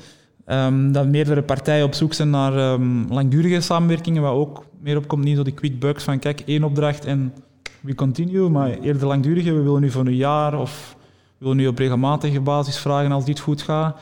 [0.92, 4.22] dat meerdere partijen op zoek zijn naar langdurige samenwerkingen.
[4.22, 7.34] Waar ook meer op komt, niet zo die quick bucks van kijk, één opdracht en
[7.82, 8.50] we continue.
[8.50, 10.96] Maar eerder langdurige, we willen nu voor een jaar of
[11.38, 13.98] we willen nu op regelmatige basis vragen als dit goed gaat.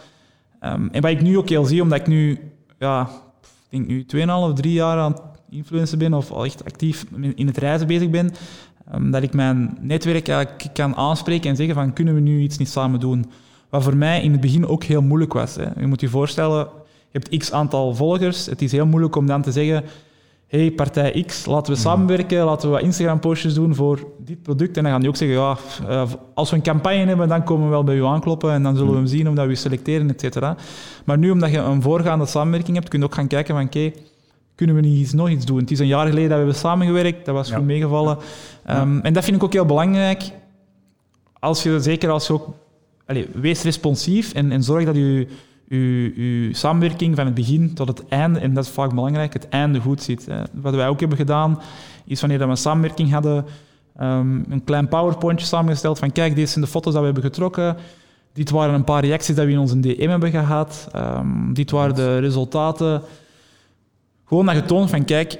[0.63, 2.39] Um, en wat ik nu ook heel zie, omdat ik nu,
[2.79, 3.09] ja,
[3.69, 7.57] denk nu 2,5, 3 jaar aan het influencen ben of al echt actief in het
[7.57, 8.31] reizen bezig ben,
[8.93, 12.57] um, dat ik mijn netwerk eigenlijk kan aanspreken en zeggen van kunnen we nu iets
[12.57, 13.31] niet samen doen.
[13.69, 15.55] Wat voor mij in het begin ook heel moeilijk was.
[15.55, 15.79] Hè.
[15.79, 16.67] Je moet je voorstellen,
[17.11, 18.45] je hebt x aantal volgers.
[18.45, 19.83] Het is heel moeilijk om dan te zeggen,
[20.51, 24.77] hey, partij X, laten we samenwerken, laten we wat Instagram-postjes doen voor dit product.
[24.77, 25.57] En dan gaan die ook zeggen, ja,
[25.89, 28.75] uh, als we een campagne hebben, dan komen we wel bij u aankloppen en dan
[28.75, 30.55] zullen we hem zien omdat we u selecteren, et cetera.
[31.05, 33.77] Maar nu, omdat je een voorgaande samenwerking hebt, kun je ook gaan kijken van, oké,
[33.77, 33.95] okay,
[34.55, 35.59] kunnen we niet nog iets doen?
[35.59, 37.55] Het is een jaar geleden dat we hebben samengewerkt, dat was ja.
[37.55, 38.17] goed meegevallen.
[38.69, 39.01] Um, ja.
[39.01, 40.31] En dat vind ik ook heel belangrijk.
[41.39, 42.47] Als je, zeker als je ook...
[43.05, 45.27] Allez, wees responsief en, en zorg dat je
[45.71, 49.79] uw samenwerking van het begin tot het einde, en dat is vaak belangrijk, het einde
[49.79, 50.07] goed.
[50.07, 50.41] Hè.
[50.53, 51.61] Wat wij ook hebben gedaan,
[52.05, 53.45] is wanneer we een samenwerking hadden,
[54.01, 57.77] um, een klein powerpointje samengesteld van kijk, dit zijn de foto's dat we hebben getrokken,
[58.33, 61.95] dit waren een paar reacties dat we in onze DM hebben gehad, um, dit waren
[61.95, 63.01] de resultaten.
[64.25, 65.39] Gewoon dat je toont van kijk,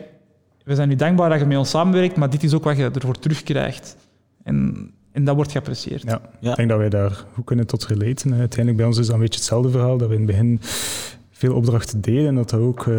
[0.64, 2.92] we zijn nu dankbaar dat je met ons samenwerkt, maar dit is ook wat je
[2.92, 3.98] ervoor terugkrijgt.
[4.44, 6.02] En, en dat wordt geapprecieerd.
[6.02, 6.50] Ja, Ja.
[6.50, 8.34] ik denk dat wij daar goed kunnen tot relaten.
[8.34, 10.60] Uiteindelijk bij ons is dat een beetje hetzelfde verhaal, dat we in het begin
[11.32, 12.96] veel opdrachten deden en dat dat ook eh,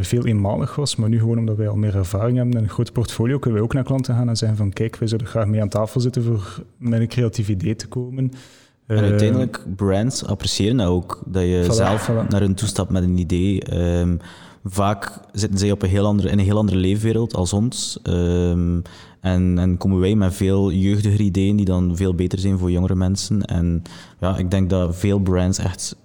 [0.00, 0.96] veel eenmalig was.
[0.96, 3.62] Maar nu gewoon omdat wij al meer ervaring hebben en een groot portfolio, kunnen wij
[3.68, 6.22] ook naar klanten gaan en zeggen van kijk, wij zouden graag mee aan tafel zitten
[6.22, 8.18] voor met een creatief idee te komen.
[8.18, 11.22] En Eh, uiteindelijk, brands appreciëren dat ook.
[11.26, 12.28] Dat je Voilà, zelf voilà.
[12.28, 13.60] naar hun toestapt met een idee.
[13.62, 14.16] Ehm,
[14.64, 17.98] vaak zitten zij op een heel andere, in een heel andere leefwereld als ons.
[18.02, 18.80] Ehm,
[19.20, 22.94] en, en komen wij met veel jeugdiger ideeën die dan veel beter zijn voor jongere
[22.94, 23.42] mensen.
[23.44, 23.82] En
[24.20, 25.96] ja, ik denk dat veel brands echt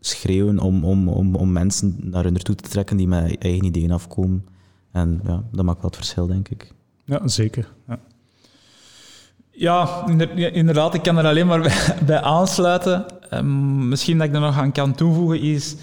[0.00, 3.90] schreeuwen om, om, om, om mensen naar hun toe te trekken die met eigen ideeën
[3.90, 4.46] afkomen.
[4.92, 6.72] En ja, dat maakt wel het verschil, denk ik.
[7.04, 7.68] Ja, zeker.
[7.88, 7.98] Ja.
[9.50, 11.60] Ja, inder- ja, inderdaad, ik kan er alleen maar
[12.06, 13.04] bij, aansluiten.
[13.30, 15.76] Ehm, misschien dat ik er nog aan kan toevoegen is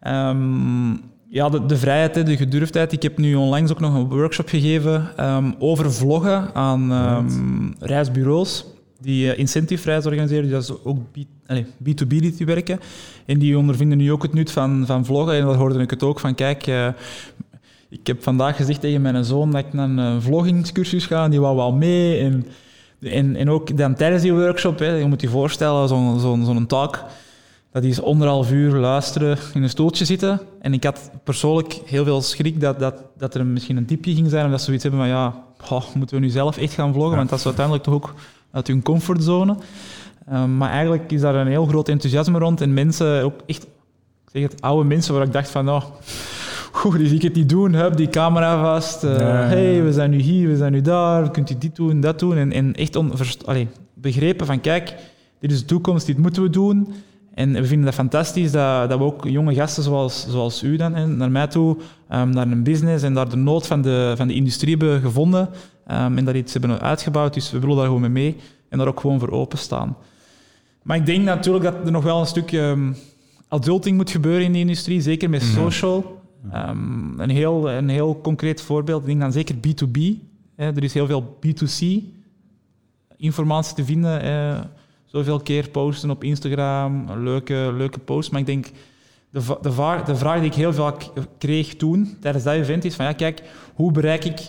[0.00, 0.92] ehm,
[1.28, 2.92] ja, de, de vrijheid, de gedurfdheid.
[2.92, 8.66] Ik heb nu onlangs ook nog een workshop gegeven ehm, over vloggen aan ehm, reisbureaus
[9.00, 12.80] die eh, incentive reizen organiseren, die dat is ook B, allee, B2B die die werken.
[13.26, 15.34] En die ondervinden nu ook het nut van, van vloggen.
[15.34, 16.66] En daar hoorde ik het ook van, kijk...
[16.66, 16.88] eh,
[17.88, 21.40] ik heb vandaag gezegd tegen mijn zoon dat ik naar een vloggingscursus ga en die
[21.40, 22.18] wou wel mee.
[22.18, 22.46] En,
[23.00, 26.66] en, en ook dan tijdens die workshop, hè, je moet je voorstellen, zo'n zo'n zo'n
[26.66, 27.04] talk,
[27.76, 30.40] dat is anderhalf uur luisteren, in een stoeltje zitten.
[30.60, 34.30] En ik had persoonlijk heel veel schrik dat, dat, dat er misschien een tipje ging
[34.30, 35.34] zijn, of dat ze zoiets hebben van, ja,
[35.94, 37.10] moeten we nu zelf echt gaan vloggen?
[37.10, 37.16] Ja.
[37.16, 38.14] Want dat is uiteindelijk toch ook
[38.50, 39.56] uit hun comfortzone.
[40.32, 44.30] Um, maar eigenlijk is daar een heel groot enthousiasme rond en mensen, ook echt, ik
[44.32, 45.82] zeg het, oude mensen, waar ik dacht van, nou,
[46.72, 47.74] Goed, die zie ik het niet doen.
[47.74, 49.04] Hup, die camera vast.
[49.04, 49.46] Uh, Ja, ja, ja.
[49.46, 51.30] hey, we zijn nu hier, we zijn nu daar.
[51.30, 52.36] Kunt u dit doen, dat doen?
[52.36, 53.12] En, en echt on,
[53.44, 54.94] allee, begrepen van, kijk,
[55.40, 56.88] dit is de toekomst, dit moeten we doen.
[57.36, 61.16] En we vinden dat fantastisch dat, dat we ook jonge gasten zoals, zoals u dan,
[61.16, 61.76] naar mij toe,
[62.12, 65.48] um, naar een business en daar de nood van de, van de industrie hebben gevonden
[65.90, 67.34] um, en daar iets hebben uitgebouwd.
[67.34, 68.36] Dus we willen daar gewoon mee mee
[68.68, 69.96] en daar ook gewoon voor openstaan.
[70.82, 72.96] Maar ik denk natuurlijk dat er nog wel een stukje um,
[73.48, 76.22] adulting moet gebeuren in die industrie, zeker met social.
[76.54, 80.00] Um, een, heel, een heel concreet voorbeeld, ik denk dan zeker B2B.
[80.56, 80.66] Hè.
[80.66, 81.86] Er is heel veel B2C
[83.16, 84.20] informatie te vinden.
[84.20, 84.58] Hè.
[85.16, 88.30] Zoveel keer posten op Instagram, leuke, leuke posts.
[88.30, 88.66] Maar ik denk,
[89.30, 93.12] de, de, vraag, die ik heel vaak kreeg toen, tijdens dat event, is van ja,
[93.12, 93.42] kijk,
[93.74, 94.48] hoe bereik ik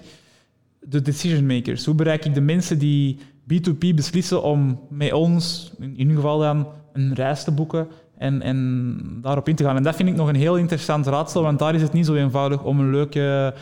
[0.79, 1.85] de decision makers?
[1.85, 3.17] Hoe bereik ik de mensen die
[3.53, 8.97] B2B beslissen om met ons, in ieder geval dan, een reis te boeken en, en
[9.21, 9.75] daarop in te gaan.
[9.75, 12.13] En dat vind ik nog een heel interessant raadsel, want daar is het niet zo
[12.13, 13.53] eenvoudig om een leuke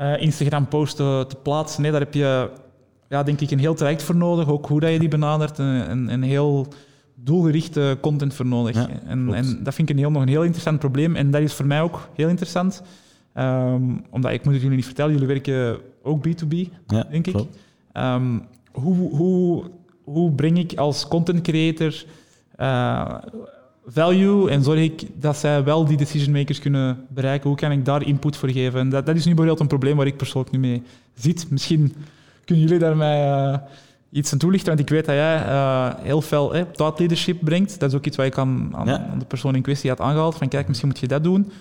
[0.00, 1.82] uh, Instagram-post te, te, plaatsen.
[1.82, 2.50] Nee, daar heb je,
[3.08, 4.48] ja, denk ik, een heel traject voor nodig.
[4.48, 6.66] Ook hoe dat je die benadert, een, een, heel
[7.14, 8.74] doelgerichte content voor nodig.
[8.74, 11.16] Ja, en, en, dat vind ik een heel, nog een heel interessant probleem.
[11.16, 12.82] En dat is voor mij ook heel interessant.
[13.34, 16.54] Um, omdat, ik moet het jullie niet vertellen, jullie werken ook B2B,
[16.86, 17.36] ja, denk ik.
[17.92, 18.42] Um,
[18.72, 19.64] hoe, hoe,
[20.04, 22.04] hoe breng ik als content creator
[22.60, 23.14] uh,
[23.86, 27.48] value en zorg ik dat zij wel die decision makers kunnen bereiken?
[27.48, 28.80] Hoe kan ik daar input voor geven?
[28.80, 30.82] En dat, dat is nu bijvoorbeeld een probleem waar ik persoonlijk nu mee
[31.14, 31.50] zit.
[31.50, 31.94] Misschien
[32.46, 33.58] kunnen jullie daar mij uh,
[34.10, 37.80] iets aan toelichten, want ik weet dat jij uh, heel veel eh, thought leadership brengt.
[37.80, 39.08] Dat is ook iets wat ik aan, aan, Ja.
[39.10, 40.34] aan de persoon in kwestie had aangehaald.
[40.34, 41.52] Van kijk, misschien moet je dat doen.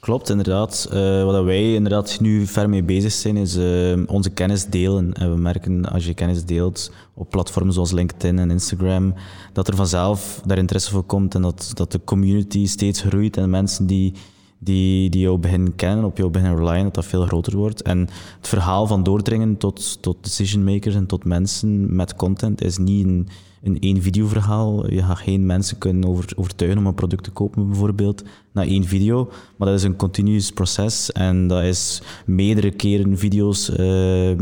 [0.00, 0.88] Klopt, inderdaad.
[0.92, 5.12] Uh, wat wij inderdaad nu ver mee bezig zijn, is uh, onze kennis delen.
[5.12, 9.14] En we merken als je kennis deelt op platformen zoals LinkedIn en Instagram,
[9.52, 13.50] dat er vanzelf daar interesse voor komt en dat, dat de community steeds groeit en
[13.50, 14.14] mensen die,
[14.58, 17.82] die, die jou beginnen kennen, op jou beginnen relyen, dat dat veel groter wordt.
[17.82, 17.98] En
[18.36, 23.06] het verhaal van doordringen tot, tot decision makers en tot mensen met content is niet
[23.06, 23.28] een,
[23.62, 24.90] een één videoverhaal.
[24.92, 28.84] Je gaat geen mensen kunnen over, overtuigen om een product te kopen, bijvoorbeeld, na één
[28.84, 29.30] video.
[29.56, 34.36] Maar dat is een continuous proces en dat is meerdere keren video's, uh, uh,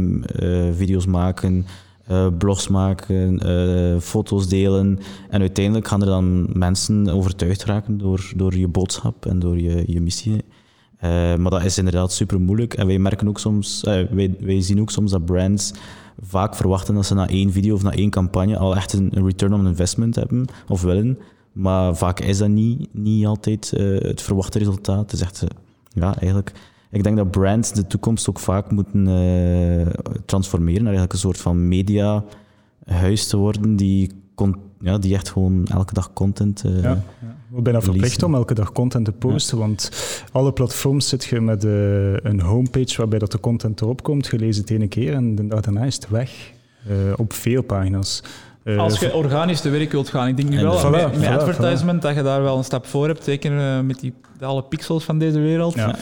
[0.72, 1.66] video's maken,
[2.10, 4.98] uh, blogs maken, uh, foto's delen.
[5.28, 9.82] En uiteindelijk gaan er dan mensen overtuigd raken door, door je boodschap en door je,
[9.86, 10.32] je missie.
[10.34, 12.74] Uh, maar dat is inderdaad super moeilijk.
[12.74, 15.72] En wij merken ook soms, eh, wij, wij zien ook soms dat brands
[16.20, 19.54] vaak verwachten dat ze na één video of na één campagne al echt een, return
[19.54, 21.18] on investment hebben of willen.
[21.52, 25.10] Maar vaak is dat niet, niet altijd het verwachte resultaat.
[25.10, 25.42] Het is
[25.88, 26.52] ja, eigenlijk.
[26.94, 29.86] Ik denk dat brands de toekomst ook vaak moeten uh,
[30.24, 35.66] transformeren naar eigenlijk een soort van mediahuis te worden die, con, ja, die echt gewoon
[35.66, 36.62] elke dag content.
[36.66, 37.02] ja, ja.
[37.50, 39.64] We bijna verplicht om elke dag content te posten, ja.
[39.64, 39.90] want
[40.32, 44.26] alle platforms zit je met uh, een homepage waarbij dat de content erop komt.
[44.26, 46.52] Je leest het ene keer en de dag daarna is het weg.
[46.88, 48.22] Uh, op veel pagina's.
[48.64, 52.14] Uh, Als je organisch te werk wilt gaan, ik denk nu wel met, advertisement dat
[52.14, 55.38] je daar wel een stap voor hebt, zeker uh, met die, alle pixels van deze
[55.38, 55.74] wereld.
[55.74, 55.96] Ja,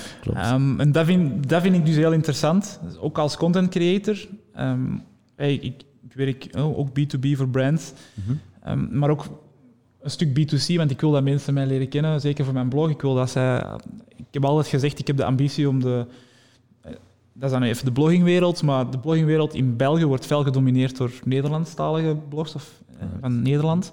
[0.54, 4.16] um, en dat vind, dat vind ik dus heel interessant, ook als content creator.
[4.56, 5.02] Um,
[5.36, 5.74] hey, ik, ik
[6.12, 8.36] ik werk oh, ook B2B voor brands, Mhm.
[8.62, 9.26] Ehm, maar ook
[10.00, 12.90] een stuk B2C, want ik wil dat mensen mij leren kennen, zeker voor mijn blog.
[12.90, 13.64] Ik wil dat zij...
[14.16, 16.06] Ik heb altijd gezegd, ik heb de ambitie om de...
[17.34, 21.10] Dat is dan even de bloggingwereld, maar de bloggingwereld in België wordt fel gedomineerd door
[21.24, 23.92] Nederlandstalige blogs of, eh, van Nederland.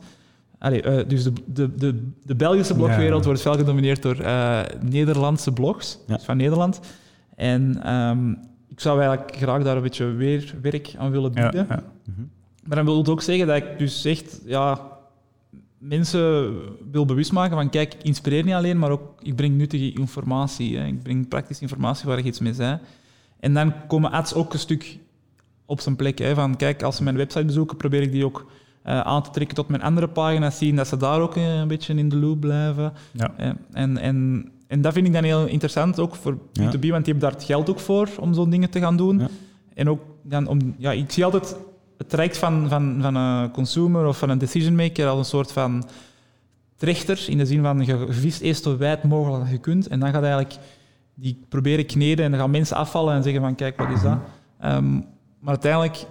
[0.58, 3.26] Allee, eh, dus de, de, de, de Belgische blogwereld Ja.
[3.26, 6.16] wordt fel gedomineerd door eh, Nederlandse blogs, Ja.
[6.16, 6.80] dus van Nederland.
[7.36, 8.32] En ehm,
[8.68, 11.66] ik zou eigenlijk graag daar een beetje weer werk aan willen bieden.
[11.70, 11.84] ja.
[12.06, 12.22] Mhm.
[12.66, 14.82] Maar dat wil het ook zeggen dat ik dus echt ja,
[15.78, 16.54] mensen
[16.92, 20.78] wil bewust maken van kijk, ik inspireer niet alleen, maar ook ik breng nuttige informatie.
[20.78, 20.86] Hè.
[20.86, 22.78] Ik breng praktische informatie waar je iets mee zei.
[23.40, 24.98] En dan komen ads ook een stuk
[25.66, 26.20] op zijn plek.
[26.20, 28.46] Hè, van kijk, als ze mijn website bezoeken, probeer ik die ook
[28.82, 31.68] eh, aan te trekken tot mijn andere pagina's, zien dat ze daar ook eh, een
[31.68, 32.94] beetje in de loop blijven.
[33.12, 33.34] Ja.
[33.38, 36.64] Eh, en, en, en dat vind ik dan heel interessant, ook voor Ja.
[36.64, 39.20] B2B, want die hebben daar het geld ook voor om zo'n dingen te gaan doen.
[39.20, 39.28] Ja.
[39.74, 41.56] En ook dan om, ja, ik zie altijd
[41.98, 45.52] het traject van, van, van een consumer of van een decision maker als een soort
[45.52, 45.84] van
[46.76, 50.00] trechter, in de zin van je vist eerst zo wijd mogelijk als je kunt, en
[50.00, 50.58] dan gaat eigenlijk
[51.20, 54.18] die proberen kneden en dan gaan mensen afvallen en zeggen van kijk, wat is dat?
[54.60, 54.94] Ehm,
[55.40, 56.06] maar uiteindelijk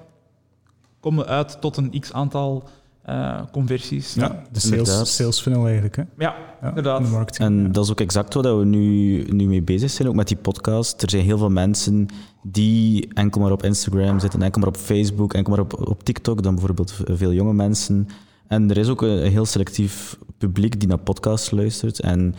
[1.00, 2.68] komen we uit tot een x-aantal
[3.02, 4.14] eh, conversies.
[4.14, 5.96] Ja, de sales, sales funnel eigenlijk.
[5.96, 6.02] Hè?
[6.18, 7.04] Ja, Ja, Inderdaad.
[7.04, 7.48] de marketing.
[7.48, 7.68] En ja.
[7.68, 11.02] dat is ook exact wat we nu, nu mee bezig zijn, ook met die podcast.
[11.02, 12.06] Er zijn heel veel mensen
[12.42, 16.42] die enkel maar op Instagram zitten, enkel maar op Facebook, enkel maar op, op TikTok,
[16.42, 18.08] dan bijvoorbeeld veel jonge mensen.
[18.46, 22.00] En er is ook een, een heel selectief publiek die naar podcasts luistert.
[22.00, 22.34] En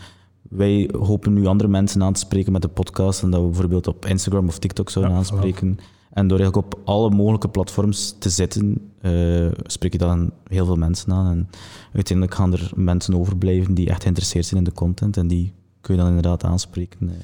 [0.49, 3.88] wij hopen nu andere mensen aan te spreken met de podcast en dat we bijvoorbeeld
[3.88, 5.77] op Instagram of TikTok zouden Ja, aanspreken.
[6.13, 10.75] En door eigenlijk op alle mogelijke platforms te zitten, eh, spreek je dan heel veel
[10.75, 11.31] mensen aan.
[11.31, 11.49] En
[11.93, 15.93] uiteindelijk gaan er mensen overblijven die echt geïnteresseerd zijn in de content en die kun
[15.95, 17.09] je dan inderdaad aanspreken.
[17.09, 17.15] eh.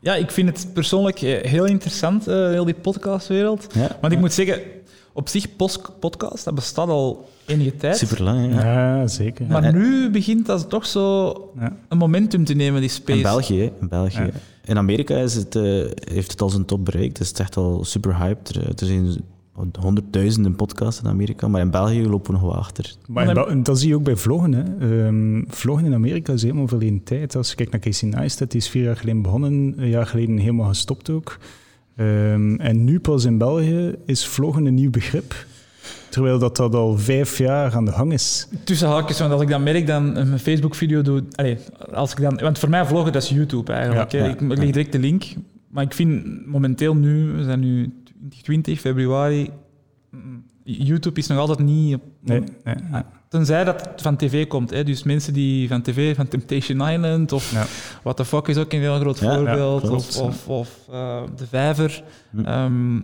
[0.00, 3.66] Ja, ik vind het persoonlijk eh, heel interessant, heel die podcastwereld.
[3.74, 4.60] Ja, Want ik moet zeggen,
[5.16, 7.96] op zich, post- podcast, dat bestaat al enige tijd.
[7.96, 8.54] super lang.
[8.54, 8.62] Ja.
[8.98, 9.46] Ja, zeker.
[9.46, 11.26] Maar Ja, nu begint dat toch zo
[11.58, 11.76] Ja.
[11.88, 13.16] een momentum te nemen, die space.
[13.16, 14.18] In België, in België.
[14.22, 14.30] Ja.
[14.64, 15.62] In Amerika is het, eh,
[16.12, 17.18] heeft het al zijn top bereikt.
[17.18, 18.48] Het is echt al super hyped.
[18.56, 19.16] Er, er zijn
[19.80, 22.94] honderdduizenden podcasts in Amerika, maar in België lopen we nog wel achter.
[23.06, 24.52] Maar Bel- dat zie je ook bij vloggen.
[24.52, 24.62] Hè.
[25.06, 27.36] Ehm, vloggen in Amerika is helemaal verleden tijd.
[27.36, 30.38] Als je kijkt naar Casey Neistat, die is vier jaar geleden begonnen, een jaar geleden
[30.38, 31.38] helemaal gestopt ook.
[31.96, 35.46] Ehm, en nu pas in België is vloggen een nieuw begrip.
[36.08, 38.48] Terwijl dat, dat al vijf jaar aan de gang is.
[38.64, 41.22] Tussen haakjes, want als ik dan merk, dan een Facebook-video doe...
[41.34, 41.58] Allee,
[41.92, 44.10] als ik dan, want voor mij vloggen, dat is YouTube eigenlijk.
[44.12, 45.24] Ja, ik leg direct de link.
[45.68, 47.92] Maar ik vind momenteel nu, we zijn nu
[48.28, 49.50] 2020, februari...
[50.10, 51.94] mm, YouTube is nog altijd niet...
[51.94, 53.02] op- Nee, nee, nee.
[53.28, 54.70] Tenzij dat het van tv komt.
[54.70, 54.84] Hè.
[54.84, 57.64] Dus mensen die van tv, van Temptation Island of Ja.
[58.02, 59.80] What the Fuck is ook een heel groot Ja, ja, voorbeeld.
[59.80, 60.20] klopt.
[60.20, 62.02] of of, of eh, De Vijver.
[62.30, 62.44] Hm.
[62.44, 63.00] Ehm,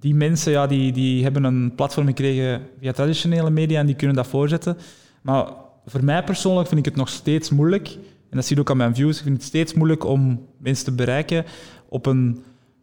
[0.00, 4.16] die mensen ja, die, die hebben een platform gekregen via traditionele media en die kunnen
[4.16, 4.76] dat voorzetten.
[5.22, 5.46] Maar
[5.86, 7.88] voor mij persoonlijk vind ik het nog steeds moeilijk,
[8.30, 10.84] en dat zie je ook aan mijn views, ik vind het steeds moeilijk om mensen
[10.84, 11.44] te bereiken
[11.88, 12.42] op een,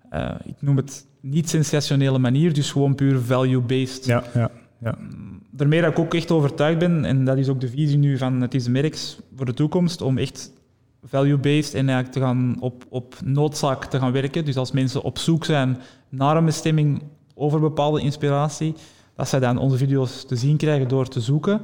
[0.09, 4.05] eh, ik noem het niet sensationele manier, dus gewoon puur value-based.
[4.05, 4.97] Ja, ja, ja.
[5.51, 8.41] Daarmee dat ik ook echt overtuigd ben, en dat is ook de visie nu van
[8.41, 10.51] het is merks voor de toekomst, om echt
[11.03, 14.45] value-based en eigenlijk te gaan op, op noodzaak te gaan werken.
[14.45, 15.77] Dus als mensen op zoek zijn
[16.09, 18.75] naar een bestemming over bepaalde inspiratie,
[19.15, 21.61] dat zij dan onze video's te zien krijgen door te zoeken,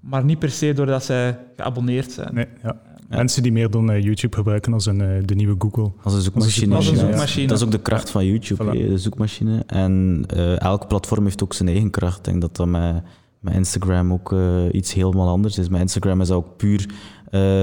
[0.00, 2.34] maar niet per se doordat zij geabonneerd zijn.
[2.34, 2.76] Nee, ja.
[3.16, 5.92] Mensen die meer dan eh, YouTube gebruiken als een, eh, de nieuwe Google.
[6.02, 6.74] Als een zoekmachine.
[6.74, 7.46] Als een zoekmachine.
[7.46, 8.88] Dat is ook de kracht van YouTube, Voilà.
[8.88, 9.62] de zoekmachine.
[9.66, 12.18] En eh, elk platform heeft ook zijn eigen kracht.
[12.18, 13.02] Ik denk dat dat met,
[13.40, 14.34] met Instagram ook
[14.72, 15.68] iets helemaal anders is.
[15.68, 16.86] Met Instagram is dat ook puur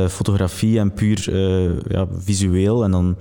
[0.10, 1.38] fotografie en puur
[1.88, 2.84] ja, visueel.
[2.84, 3.18] En dan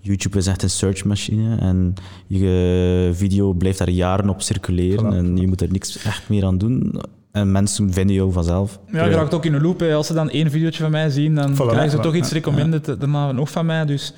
[0.00, 1.56] YouTube is echt een searchmachine.
[1.56, 1.94] En
[2.26, 5.12] je video blijft daar jaren op circuleren.
[5.12, 5.16] Voilà.
[5.16, 7.00] En je moet er niks echt meer aan doen.
[7.32, 8.78] En mensen vinden jou vanzelf.
[8.92, 9.80] Ja, je raakt ook in een loop.
[9.80, 9.94] hè.
[9.94, 12.00] Als ze dan één videootje van mij zien, dan Voilà, krijgen ze voilà.
[12.00, 13.84] toch iets Ja, recommended eh, daarna nog van mij.
[13.84, 14.12] Dus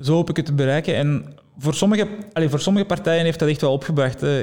[0.00, 0.94] zo hoop ik het te bereiken.
[0.96, 1.24] En
[1.58, 4.20] voor sommige, allez, voor sommige partijen heeft dat echt wel opgebracht.
[4.20, 4.42] hè.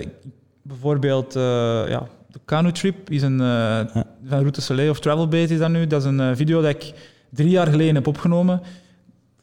[0.61, 1.41] Bijvoorbeeld, eh,
[1.87, 3.79] ja, de Canoe Trip is een, eh,
[4.27, 5.87] van Route Soleil of Travelbase is dat nu.
[5.87, 6.93] Dat is een eh, video dat ik
[7.29, 8.61] drie jaar geleden heb opgenomen.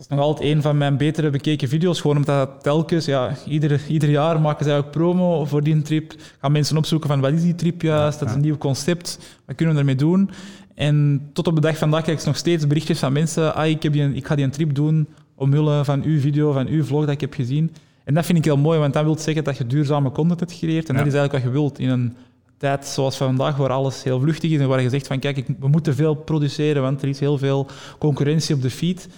[0.03, 3.81] Dat is nog altijd een van mijn betere bekeken video's, gewoon omdat telkens, ja, ieder,
[3.89, 6.15] ieder jaar maken zij ook promo voor die trip.
[6.41, 9.57] Gaan mensen opzoeken van wat is die trip juist, dat is een nieuw concept, wat
[9.57, 10.31] kunnen we ermee doen?
[10.75, 13.69] En tot op de dag van vandaag krijg ik nog steeds berichtjes van mensen, ah,
[13.69, 16.85] ik, heb die, ik ga die een trip doen omwille van uw video, van uw
[16.85, 17.75] vlog dat ik heb gezien.
[18.05, 20.53] En dat vind ik heel mooi, want dat wil zeggen dat je duurzame content hebt
[20.53, 20.99] gecreëerd en Ja.
[20.99, 22.17] dat is eigenlijk wat je wilt in een
[22.57, 25.37] tijd zoals van vandaag, waar alles heel vluchtig is en waar je zegt van kijk,
[25.37, 27.67] ik, we moeten veel produceren, want er is heel veel
[27.99, 29.09] concurrentie op de feed.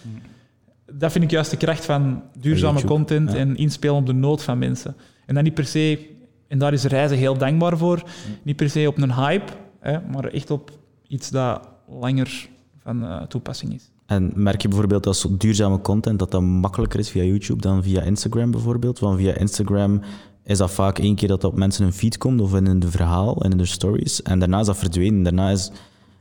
[0.99, 3.39] Dat vind ik juist de kracht van duurzame YouTube, content ja.
[3.39, 4.97] en inspelen op de nood van mensen.
[5.27, 6.13] En dan niet per se
[6.49, 8.03] En daar is reizen heel dankbaar voor.
[8.43, 10.71] Niet per se op een hype, hè, maar echt op
[11.09, 12.49] iets dat langer
[12.83, 13.91] van eh, toepassing is.
[14.07, 17.83] En merk je bijvoorbeeld dat zo duurzame content dat dat makkelijker is via YouTube dan
[17.83, 18.99] via Instagram bijvoorbeeld?
[18.99, 20.01] Want via Instagram
[20.45, 22.91] is dat vaak één keer dat dat op mensen een feed komt of in de
[22.91, 24.23] verhaal en in de stories.
[24.23, 25.23] En daarna is dat verdwenen.
[25.23, 25.71] Daarna is,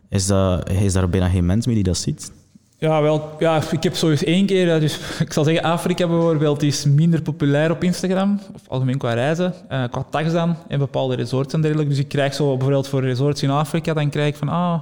[0.09, 2.31] is, dat, is daar bijna geen mens meer die dat ziet.
[2.84, 6.86] Ja, wel, ja, ik heb sowieso één keer, dus ik zal zeggen, Afrika bijvoorbeeld is
[6.86, 11.54] minder populair op Instagram, of algemeen qua reizen, uh, qua tags dan, en bepaalde resorts
[11.54, 11.91] en dergelijke.
[11.91, 14.82] Dus ik krijg zo bijvoorbeeld voor resorts in Afrika, dan krijg ik van, ah,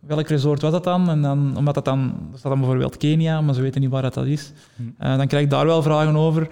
[0.00, 1.10] welk resort was dat dan?
[1.10, 4.02] En dan, omdat dat dan, dat staat dan bijvoorbeeld Kenia, maar ze weten niet waar
[4.02, 4.52] dat, dat is.
[4.78, 6.48] Uh, dan krijg ik daar wel vragen over.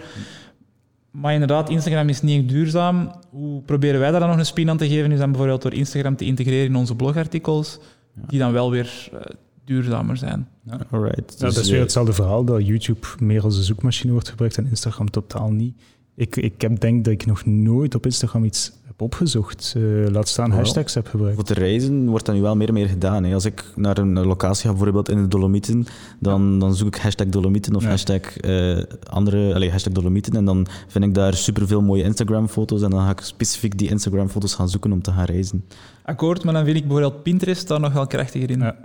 [1.11, 3.13] Maar inderdaad, Instagram is niet echt duurzaam.
[3.31, 5.13] Hoe proberen wij daar dan nog een spin aan te geven?
[5.13, 7.79] Is dan bijvoorbeeld door Instagram te integreren in onze blogartikels,
[8.13, 9.21] die dan wel weer uh,
[9.67, 10.49] duurzamer zijn.
[10.63, 10.79] Ja.
[10.91, 11.35] Alright.
[11.39, 14.67] Ja, dat is weer hetzelfde verhaal, dat YouTube meer als een zoekmachine wordt gebruikt en
[14.67, 15.75] Instagram totaal niet.
[16.15, 19.75] Ik, ik heb, denk dat ik nog nooit op Instagram iets opgezocht.
[19.77, 21.35] Uh, laat staan hashtags heb gebruikt.
[21.35, 23.25] Voor te reizen wordt dat nu wel meer en meer gedaan.
[23.25, 23.35] Hè.
[23.35, 25.87] Als ik naar een locatie ga, bijvoorbeeld in de Dolomieten,
[26.21, 30.33] dan, dan zoek ik hashtag Dolomieten of hashtag, uh, andere, allez, hashtag Dolomieten.
[30.33, 32.83] En dan vind ik daar superveel mooie Instagram-foto's.
[32.83, 35.65] En dan ga ik specifiek die Instagram-foto's gaan zoeken om te gaan reizen.
[36.05, 38.59] Akkoord, maar dan vind ik bijvoorbeeld Pinterest daar nog wel krachtiger in.
[38.59, 38.77] Ja.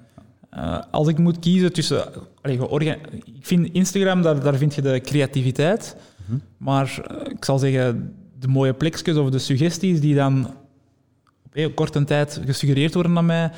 [0.57, 2.07] Uh, als ik moet kiezen tussen...
[2.41, 2.59] Ik
[3.41, 5.95] vind Instagram, daar, daar vind je de creativiteit.
[5.97, 6.41] Mm -hmm.
[6.57, 10.45] Maar ik zal zeggen, de mooie plekjes of de suggesties die dan
[11.45, 13.51] op heel korte tijd gesuggereerd worden aan mij,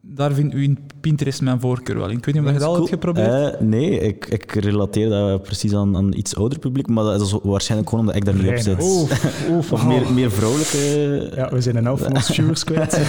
[0.00, 2.16] daar vindt u in Pinterest mijn voorkeur wel in.
[2.16, 3.54] Ik weet niet of je dat al hebt geprobeerd.
[3.54, 7.34] Uh, nee, ik, ik relateer dat precies aan, aan iets ouder publiek, maar dat is
[7.42, 8.80] waarschijnlijk gewoon omdat ik daar niet op zit.
[9.72, 10.76] of meer, meer vrouwelijke...
[11.36, 12.92] Ja, we zijn een van ons viewers kwijt.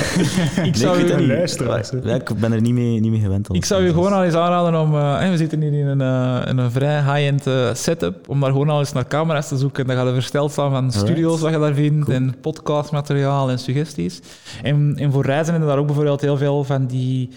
[0.63, 1.27] ik zou nee, u...
[1.27, 1.83] luisteren.
[2.03, 3.53] Ja, ik ben er niet mee, niet mee gewend.
[3.53, 4.93] Ik zou u gewoon al eens aanraden om...
[4.93, 8.51] Uh, we zitten hier in een, uh, in een vrij high-end uh, setup, om daar
[8.51, 9.87] gewoon al eens naar camera's te zoeken.
[9.87, 12.17] Dan gaat er versteld staan van studio's wat je daar vindt, cool.
[12.17, 14.21] en podcastmateriaal en suggesties.
[14.63, 17.29] En, en voor reizen hebben we daar ook bijvoorbeeld heel veel van die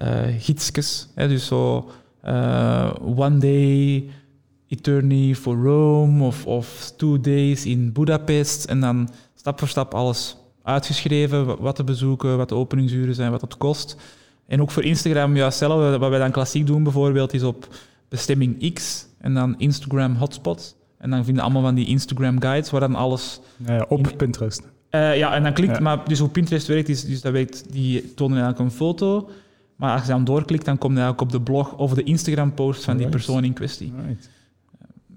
[0.00, 1.08] uh, gidsjes.
[1.14, 1.90] Hè, dus zo
[2.24, 4.08] uh, One Day
[4.68, 8.64] Eternity for Rome of, of Two Days in Budapest.
[8.64, 13.40] En dan stap voor stap alles uitgeschreven, wat te bezoeken, wat de openingsuren zijn, wat
[13.40, 13.96] het kost.
[14.46, 15.98] En ook voor Instagram, ja, hetzelfde.
[15.98, 17.68] Wat wij dan klassiek doen bijvoorbeeld, is op
[18.08, 20.74] bestemming X en dan Instagram hotspots.
[20.98, 23.40] En dan vinden allemaal van die Instagram guides waar dan alles...
[23.66, 24.62] Ja, op Pinterest.
[24.90, 28.14] Uh, ja, en dan klikt, maar dus hoe Pinterest werkt, is dus dat weet, die
[28.14, 29.30] tonen eigenlijk een foto.
[29.76, 32.84] Maar als je dan doorklikt, dan kom je eigenlijk op de blog of de Instagram-post
[32.84, 33.92] van die persoon in kwestie.
[34.06, 34.30] Right.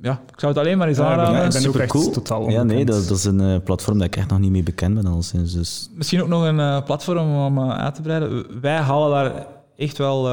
[0.01, 1.45] Ja, ik zou het alleen maar eens ja, aanraden.
[1.45, 2.11] Ik ben, ook echt cool.
[2.11, 4.63] totaal Ja, nee, dat, dat is een uh, platform dat ik echt nog niet mee
[4.63, 5.53] bekend ben al sinds.
[5.53, 5.89] Dus.
[5.93, 8.61] Misschien ook nog een uh, platform om uh, uit te breiden.
[8.61, 10.23] Wij halen daar echt wel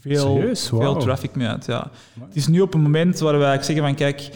[0.00, 0.70] veel, Serieus?
[0.70, 0.82] Wow.
[0.82, 1.66] veel traffic mee uit.
[1.66, 1.90] Ja.
[2.20, 4.30] Het is nu op een moment waar wij zeggen van kijk,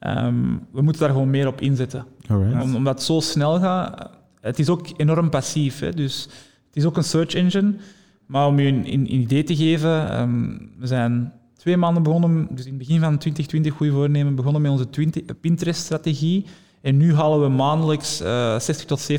[0.00, 2.04] um, we moeten daar gewoon meer op inzetten.
[2.28, 4.10] Om, omdat het zo snel gaat.
[4.40, 5.78] Het is ook enorm passief.
[5.78, 6.22] Hè, dus
[6.66, 7.74] het is ook een search engine.
[8.26, 12.64] Maar om je een, een idee te geven, um, we zijn twee maanden begonnen, dus
[12.64, 14.86] in het begin van 2020, goede voornemen, begonnen met onze
[15.40, 16.46] Pinterest-strategie.
[16.80, 19.10] En nu halen we maandelijks uh, 60.000 tot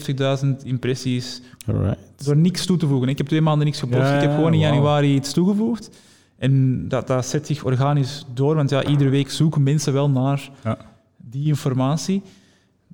[0.44, 2.26] 70.000 impressies Alright.
[2.26, 3.10] door niks toe te voegen.
[3.10, 4.02] Ik heb twee maanden niks gepost.
[4.02, 5.90] Ja, ik heb gewoon in januari iets toegevoegd.
[6.38, 10.50] En dat, dat zet zich organisch door, want ja, iedere week zoeken mensen wel naar
[10.64, 10.78] ja.
[11.18, 12.22] die informatie.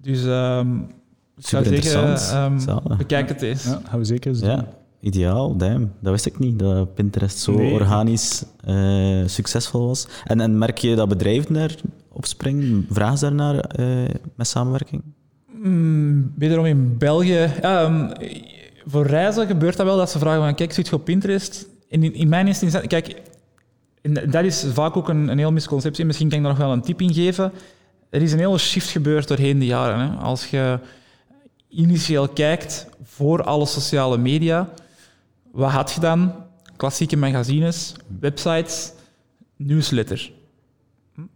[0.01, 0.81] Dus um,
[1.37, 2.03] ik zou Super zeggen,
[2.43, 2.97] um, interessant.
[2.97, 3.63] bekijk het eens.
[3.63, 4.67] Ja, gaan we zeker eens Ja,
[4.99, 5.91] ideaal, damn.
[5.99, 7.71] Dat wist ik niet, dat Pinterest zo Nee.
[7.73, 10.07] organisch eh, succesvol was.
[10.25, 11.75] En, en merk je dat bedrijven daar
[12.11, 12.85] op springen?
[12.89, 13.87] Vragen ze daarnaar eh,
[14.35, 15.01] met samenwerking?
[15.63, 17.49] Mm, wederom in België.
[17.65, 18.11] Um,
[18.85, 21.67] voor reizen gebeurt dat wel dat ze vragen van kijk, zit je op Pinterest?
[21.89, 23.21] En in, in mijn instantie, kijk,
[24.01, 26.05] en dat is vaak ook een, een heel misconceptie.
[26.05, 27.51] Misschien kan ik daar nog wel een tip in geven.
[28.09, 29.99] Er is een hele shift gebeurd doorheen de jaren.
[29.99, 30.17] Hè.
[30.17, 30.79] Als je
[31.69, 34.69] initieel kijkt voor alle sociale media,
[35.51, 36.33] wat had je dan?
[36.75, 38.91] Klassieke magazines, websites,
[39.55, 40.31] newsletter.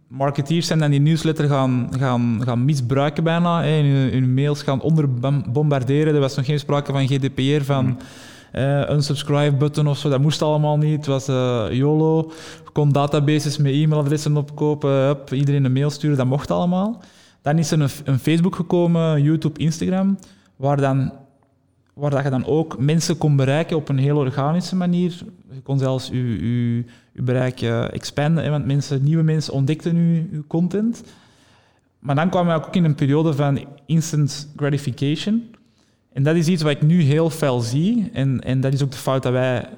[0.08, 3.62] Marketeers zijn dan die newsletter gaan, gaan, gaan misbruiken bijna.
[3.62, 6.14] Hè, hun, hun mails gaan onderbombarderen.
[6.14, 7.98] Er was nog geen sprake van GDPR, van
[8.54, 10.08] uh, unsubscribe button of zo.
[10.08, 10.96] Dat moest allemaal niet.
[10.96, 12.32] Het was uh, YOLO.
[12.72, 14.90] Kon databases met e-mailadressen opkopen.
[14.90, 16.16] Hup, iedereen een mail sturen.
[16.16, 17.02] Dat mocht allemaal.
[17.44, 20.18] Dan is er een, een Facebook gekomen, YouTube, Instagram,
[20.56, 21.12] waar, dan,
[21.94, 25.18] waar dat je dan ook mensen kon bereiken op een heel organische manier.
[25.50, 30.44] Je kon zelfs je, je, bereik uh, expanden, want mensen, nieuwe mensen ontdekten je, je
[30.46, 31.02] content.
[31.98, 35.53] Maar dan kwamen we ook in een periode van instant gratification.
[36.14, 38.10] En dat is iets wat ik nu heel fel zie.
[38.12, 39.68] En, en dat is ook de fout dat wij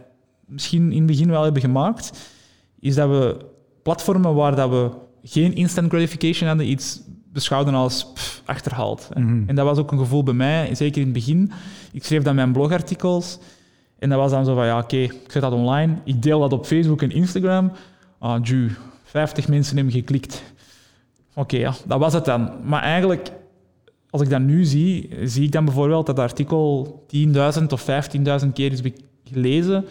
[0.47, 2.31] misschien in het begin wel hebben gemaakt.
[2.81, 3.37] Is dat we
[3.83, 4.91] platformen waar dat we
[5.23, 7.01] geen instant gratification hadden, iets
[7.33, 9.09] beschouwden als pff, achterhaald.
[9.15, 9.43] Mhm.
[9.47, 11.53] En dat was ook een gevoel bij mij, zeker in het begin.
[11.93, 13.39] Ik schreef dan mijn blogartikels
[13.99, 16.53] en dat was dan zo van, ja oké, ik zet dat online, ik deel dat
[16.53, 17.73] op Facebook en Instagram.
[18.19, 18.71] Ah, ju,
[19.05, 20.43] 50 mensen hebben geklikt.
[21.35, 22.51] Oké, ja, dat was het dan.
[22.65, 23.31] Maar eigenlijk,
[24.17, 27.05] als ik dat nu zie, zie ik dan bijvoorbeeld dat artikel
[27.59, 27.87] 10.000 of
[28.43, 28.81] 15.000 keer is
[29.25, 29.85] gelezen,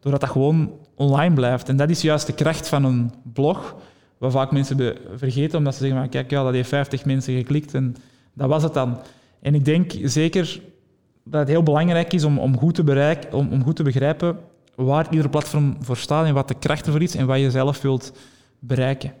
[0.00, 1.68] doordat dat gewoon online blijft.
[1.68, 3.76] En dat is juist de kracht van een blog,
[4.18, 7.74] wat vaak mensen vergeten, omdat ze zeggen, van, kijk, ja, dat heeft 50 mensen geklikt
[7.74, 7.96] en
[8.34, 8.98] dat was het dan.
[9.40, 10.60] En ik denk zeker
[11.24, 14.36] dat het heel belangrijk is om, om, goed, te bereiken, om, om goed te begrijpen
[14.74, 17.82] waar ieder platform voor staat en wat de kracht ervoor is en wat je zelf
[17.82, 18.12] wilt
[18.58, 19.12] bereiken.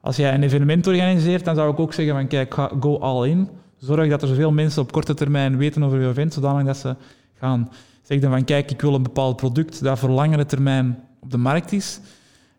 [0.00, 3.48] Als jij een evenement organiseert, dan zou ik ook zeggen van kijk, go all in.
[3.86, 6.96] Zorg dat er zoveel mensen op korte termijn weten over je event, zodanig dat ze
[7.38, 7.70] gaan.
[8.02, 11.38] Zeg dan van kijk, ik wil een bepaald product dat voor langere termijn op de
[11.38, 12.00] markt is.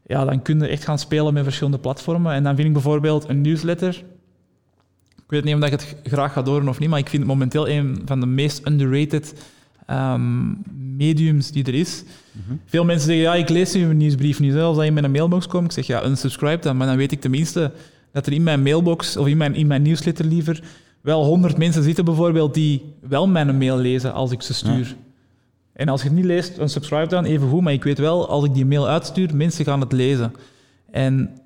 [0.05, 2.34] Ja, dan kun je echt gaan spelen met verschillende platformen.
[2.34, 4.03] En dan vind ik bijvoorbeeld een newsletter.
[5.15, 7.32] Ik weet niet of ik het graag ga horen of niet, maar ik vind het
[7.32, 9.34] momenteel een van de meest underrated
[9.86, 10.53] ehm,
[10.97, 12.03] mediums die er is.
[12.65, 14.53] Veel mensen zeggen, ja, ik lees uw nieuwsbrief niet.
[14.53, 16.78] hè, Als dat in mijn mailbox komt, ik zeg, ja, unsubscribe dan.
[16.78, 17.71] Maar dan weet ik tenminste
[18.11, 20.63] dat er in mijn mailbox, of in mijn, in mijn newsletter liever,
[21.02, 24.95] wel honderd mensen zitten bijvoorbeeld die wel mijn mail lezen als ik ze stuur.
[25.74, 27.62] En als je het niet leest, unsubscribe dan, even goed.
[27.62, 30.34] Maar ik weet wel, als ik die mail uitstuur, mensen gaan het lezen.
[30.91, 31.38] En,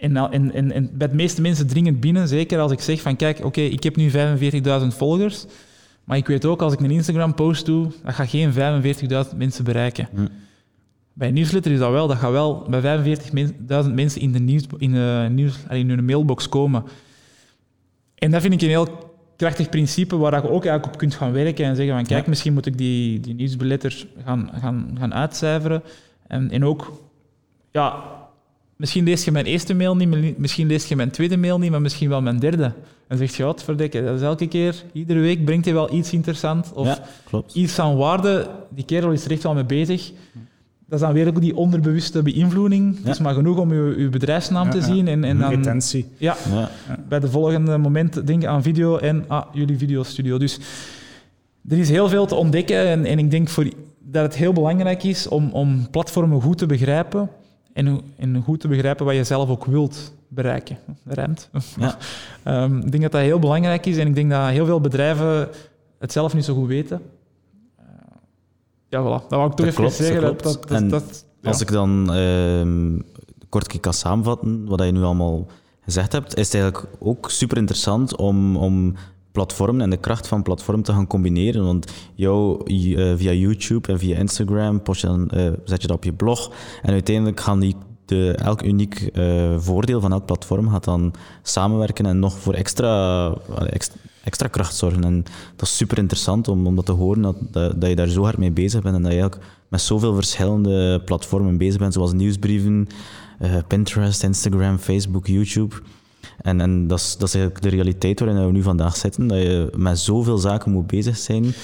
[0.00, 3.16] en, en, en, en bij de meeste mensen dringend binnen, zeker als ik zeg van,
[3.16, 4.16] kijk, oké, ik heb nu 45.000
[4.88, 5.46] volgers,
[6.04, 10.08] maar ik weet ook, als ik een Instagram-post doe, dat gaat geen 45.000 mensen bereiken.
[10.14, 10.26] Hm.
[11.12, 12.06] Bij een newsletter is dat wel.
[12.06, 13.06] Dat gaat wel bij
[13.86, 16.84] 45.000 mensen in de, nieuws, in, de nieuws, in hun mailbox komen.
[18.18, 18.88] En dat vind ik een heel
[19.36, 22.28] krachtig principe waar je ook eigenlijk op kunt gaan werken en zeggen van kijk, Ja.
[22.28, 25.82] misschien moet ik die, die nieuwsbeletter gaan, gaan, gaan uitcijferen.
[26.26, 27.00] En, en ook,
[27.72, 28.02] ja,
[28.76, 31.80] misschien lees je mijn eerste mail niet, misschien lees je mijn tweede mail niet, maar
[31.80, 32.72] misschien wel mijn derde.
[33.08, 36.12] En zeg je, wat verdikke, dat is elke keer, iedere week brengt hij wel iets
[36.12, 37.54] interessants of ja, klopt.
[37.54, 38.50] iets van waarde.
[38.68, 40.12] Die kerel is er echt wel mee bezig.
[40.88, 42.96] Dat is dan weer ook die onderbewuste beïnvloeding.
[42.98, 45.08] Het is maar genoeg om je, je bedrijfsnaam te Ja, zien.
[45.08, 46.06] En, en dan Retentie.
[46.16, 46.68] ja, Ja.
[47.08, 50.38] bij de volgende moment denken aan video en ah, jullie videostudio.
[50.38, 50.58] Dus
[51.68, 52.86] er is heel veel te ontdekken.
[52.86, 53.64] En, en ik denk voor,
[54.02, 57.28] dat het heel belangrijk is om, om platformen goed te begrijpen.
[57.72, 60.78] En, en goed te begrijpen wat je zelf ook wilt bereiken.
[61.04, 61.50] Rijmt.
[61.78, 61.96] Ja.
[62.42, 63.96] Ehm, ik denk dat dat heel belangrijk is.
[63.96, 65.48] En ik denk dat heel veel bedrijven
[65.98, 67.00] het zelf niet zo goed weten.
[68.96, 69.28] Ja, voilà.
[69.28, 70.20] Dat wou ik toch even klopt, zeggen.
[70.20, 71.48] Dat, dat, dat, ja.
[71.48, 72.98] Als ik dan ehm,
[73.48, 75.46] kort kan samenvatten wat je nu allemaal
[75.80, 78.94] gezegd hebt, is het eigenlijk ook super interessant om, om
[79.32, 81.64] platformen en de kracht van platform te gaan combineren.
[81.64, 85.96] Want jou, eh, via YouTube en via Instagram post je dan, eh, zet je dat
[85.96, 87.76] op je blog en uiteindelijk gaan die
[88.06, 93.32] de, elk uniek eh, voordeel van elk platform gaat dan samenwerken en nog voor extra,
[94.24, 95.04] extra, kracht zorgen.
[95.04, 95.24] En
[95.56, 98.22] dat is super interessant om, om dat te horen, dat, dat, dat je daar zo
[98.22, 102.12] hard mee bezig bent en dat je eigenlijk met zoveel verschillende platformen bezig bent, zoals
[102.12, 102.88] nieuwsbrieven,
[103.38, 105.74] eh, Pinterest, Instagram, Facebook, YouTube.
[106.40, 109.38] En, en dat, is, dat is eigenlijk de realiteit waarin we nu vandaag zitten, dat
[109.38, 111.54] je met zoveel zaken moet bezig zijn.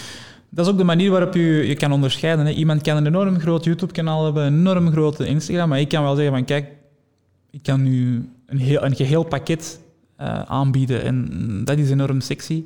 [0.55, 2.47] Dat is ook de manier waarop je je kan onderscheiden.
[2.47, 2.53] Hè.
[2.53, 6.15] Iemand kan een enorm groot YouTube-kanaal hebben, een enorm grote Instagram, maar ik kan wel
[6.15, 6.67] zeggen van kijk,
[7.51, 9.81] ik kan nu een, heel, een geheel pakket
[10.17, 11.29] eh, aanbieden en
[11.65, 12.63] dat is enorm sexy.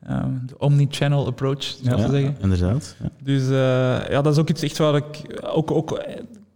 [0.00, 2.36] Eh, de omni-channel approach, zou ik Ja, zeggen.
[2.40, 2.96] inderdaad.
[3.02, 3.08] Ja.
[3.22, 6.14] Dus eh, ja, dat is ook iets echt waar ik ook, ook eh,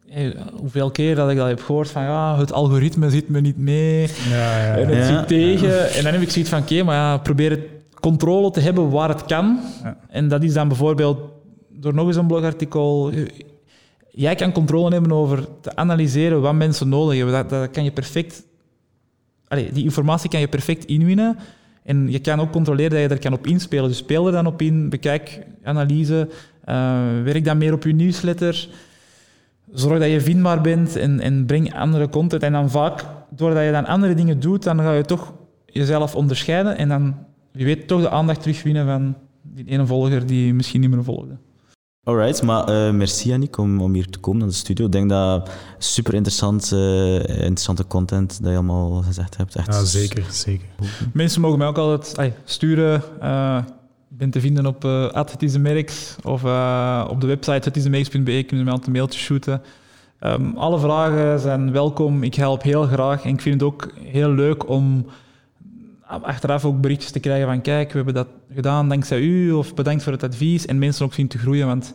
[0.08, 3.58] hey, hoeveel keer dat ik dat heb gehoord van ja, het algoritme zit me niet
[3.58, 5.18] mee Ja, ja, en het Ja.
[5.18, 5.90] zit tegen.
[5.90, 7.60] En dan heb ik zoiets van oké, maar ja, probeer het
[8.03, 9.61] controle te hebben waar het kan.
[9.82, 9.96] Ja.
[10.09, 11.18] En dat is dan bijvoorbeeld
[11.68, 13.11] door nog eens een blogartikel.
[13.11, 13.26] eh,
[14.11, 17.34] Jij kan controle hebben over te analyseren wat mensen nodig hebben.
[17.34, 18.42] Dat, dat kan je perfect.
[19.48, 21.36] Allee, die informatie kan je perfect inwinnen.
[21.82, 23.88] En je kan ook controleren dat je er kan op inspelen.
[23.88, 26.28] Dus speel er dan op in, bekijk analyse,
[26.64, 28.68] eh, werk dan meer op je newsletter.
[29.72, 32.42] Zorg dat je vindbaar bent en, en breng andere content.
[32.42, 35.32] En dan vaak, doordat je dan andere dingen doet, dan ga je toch
[35.66, 36.76] jezelf onderscheiden.
[36.76, 37.14] En dan,
[37.53, 41.05] wie weet, toch de aandacht terugwinnen van die ene volger die je misschien niet meer
[41.05, 41.36] volgde.
[42.05, 44.86] Alright, maar eh, merci Yannick om, om hier te komen naar de studio.
[44.86, 49.55] Ik denk dat super interessant, eh, interessante content dat je allemaal gezegd hebt.
[49.55, 50.66] Echt Ja, zeker, zeker.
[51.12, 53.03] Mensen mogen mij ook altijd ai, sturen.
[53.20, 53.59] Eh,
[54.11, 58.55] ik ben te vinden op uh, @hetisemerks of uh, op de website hetisemerks.be kunnen ze
[58.55, 59.62] mij altijd een mailtje shooten.
[60.20, 62.22] Um, alle vragen zijn welkom.
[62.22, 63.24] Ik help heel graag.
[63.24, 65.07] En ik vind het ook heel leuk om
[66.20, 70.02] achteraf ook berichtjes te krijgen van kijk, we hebben dat gedaan dankzij u of bedankt
[70.02, 70.66] voor het advies.
[70.66, 71.66] En mensen ook zien te groeien.
[71.66, 71.94] Want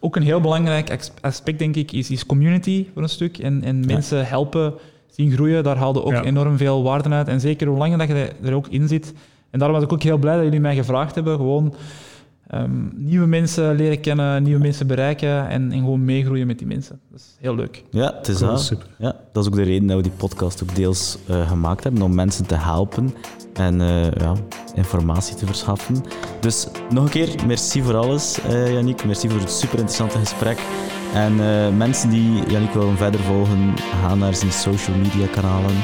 [0.00, 3.38] ook een heel belangrijk aspect, denk ik, is, is community voor een stuk.
[3.38, 4.74] En, en mensen helpen
[5.10, 5.62] zien groeien.
[5.62, 6.22] Daar haalde ook Ja.
[6.22, 7.28] enorm veel waarde uit.
[7.28, 9.12] En zeker hoe langer dat je er ook in zit.
[9.50, 11.36] En daarom was ik ook heel blij dat jullie mij gevraagd hebben.
[11.36, 11.74] Gewoon
[12.54, 17.00] ehm, nieuwe mensen leren kennen, nieuwe mensen bereiken en, en gewoon meegroeien met die mensen.
[17.10, 17.82] Dat is heel leuk.
[17.90, 18.62] Ja, het is Cool, dat.
[18.62, 18.86] super.
[18.98, 22.02] Ja, dat is ook de reden dat we die podcast ook deels eh, gemaakt hebben,
[22.02, 23.14] om mensen te helpen
[23.54, 24.34] en eh, ja,
[24.74, 26.02] informatie te verschaffen.
[26.40, 29.04] Dus nog een keer, merci voor alles, eh Yannick.
[29.04, 30.58] Merci voor het super interessante gesprek.
[31.14, 35.74] En eh, mensen die Yannick willen verder volgen, gaan naar zijn social media kanalen.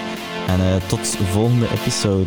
[0.47, 2.27] En eh, tot de volgende episode.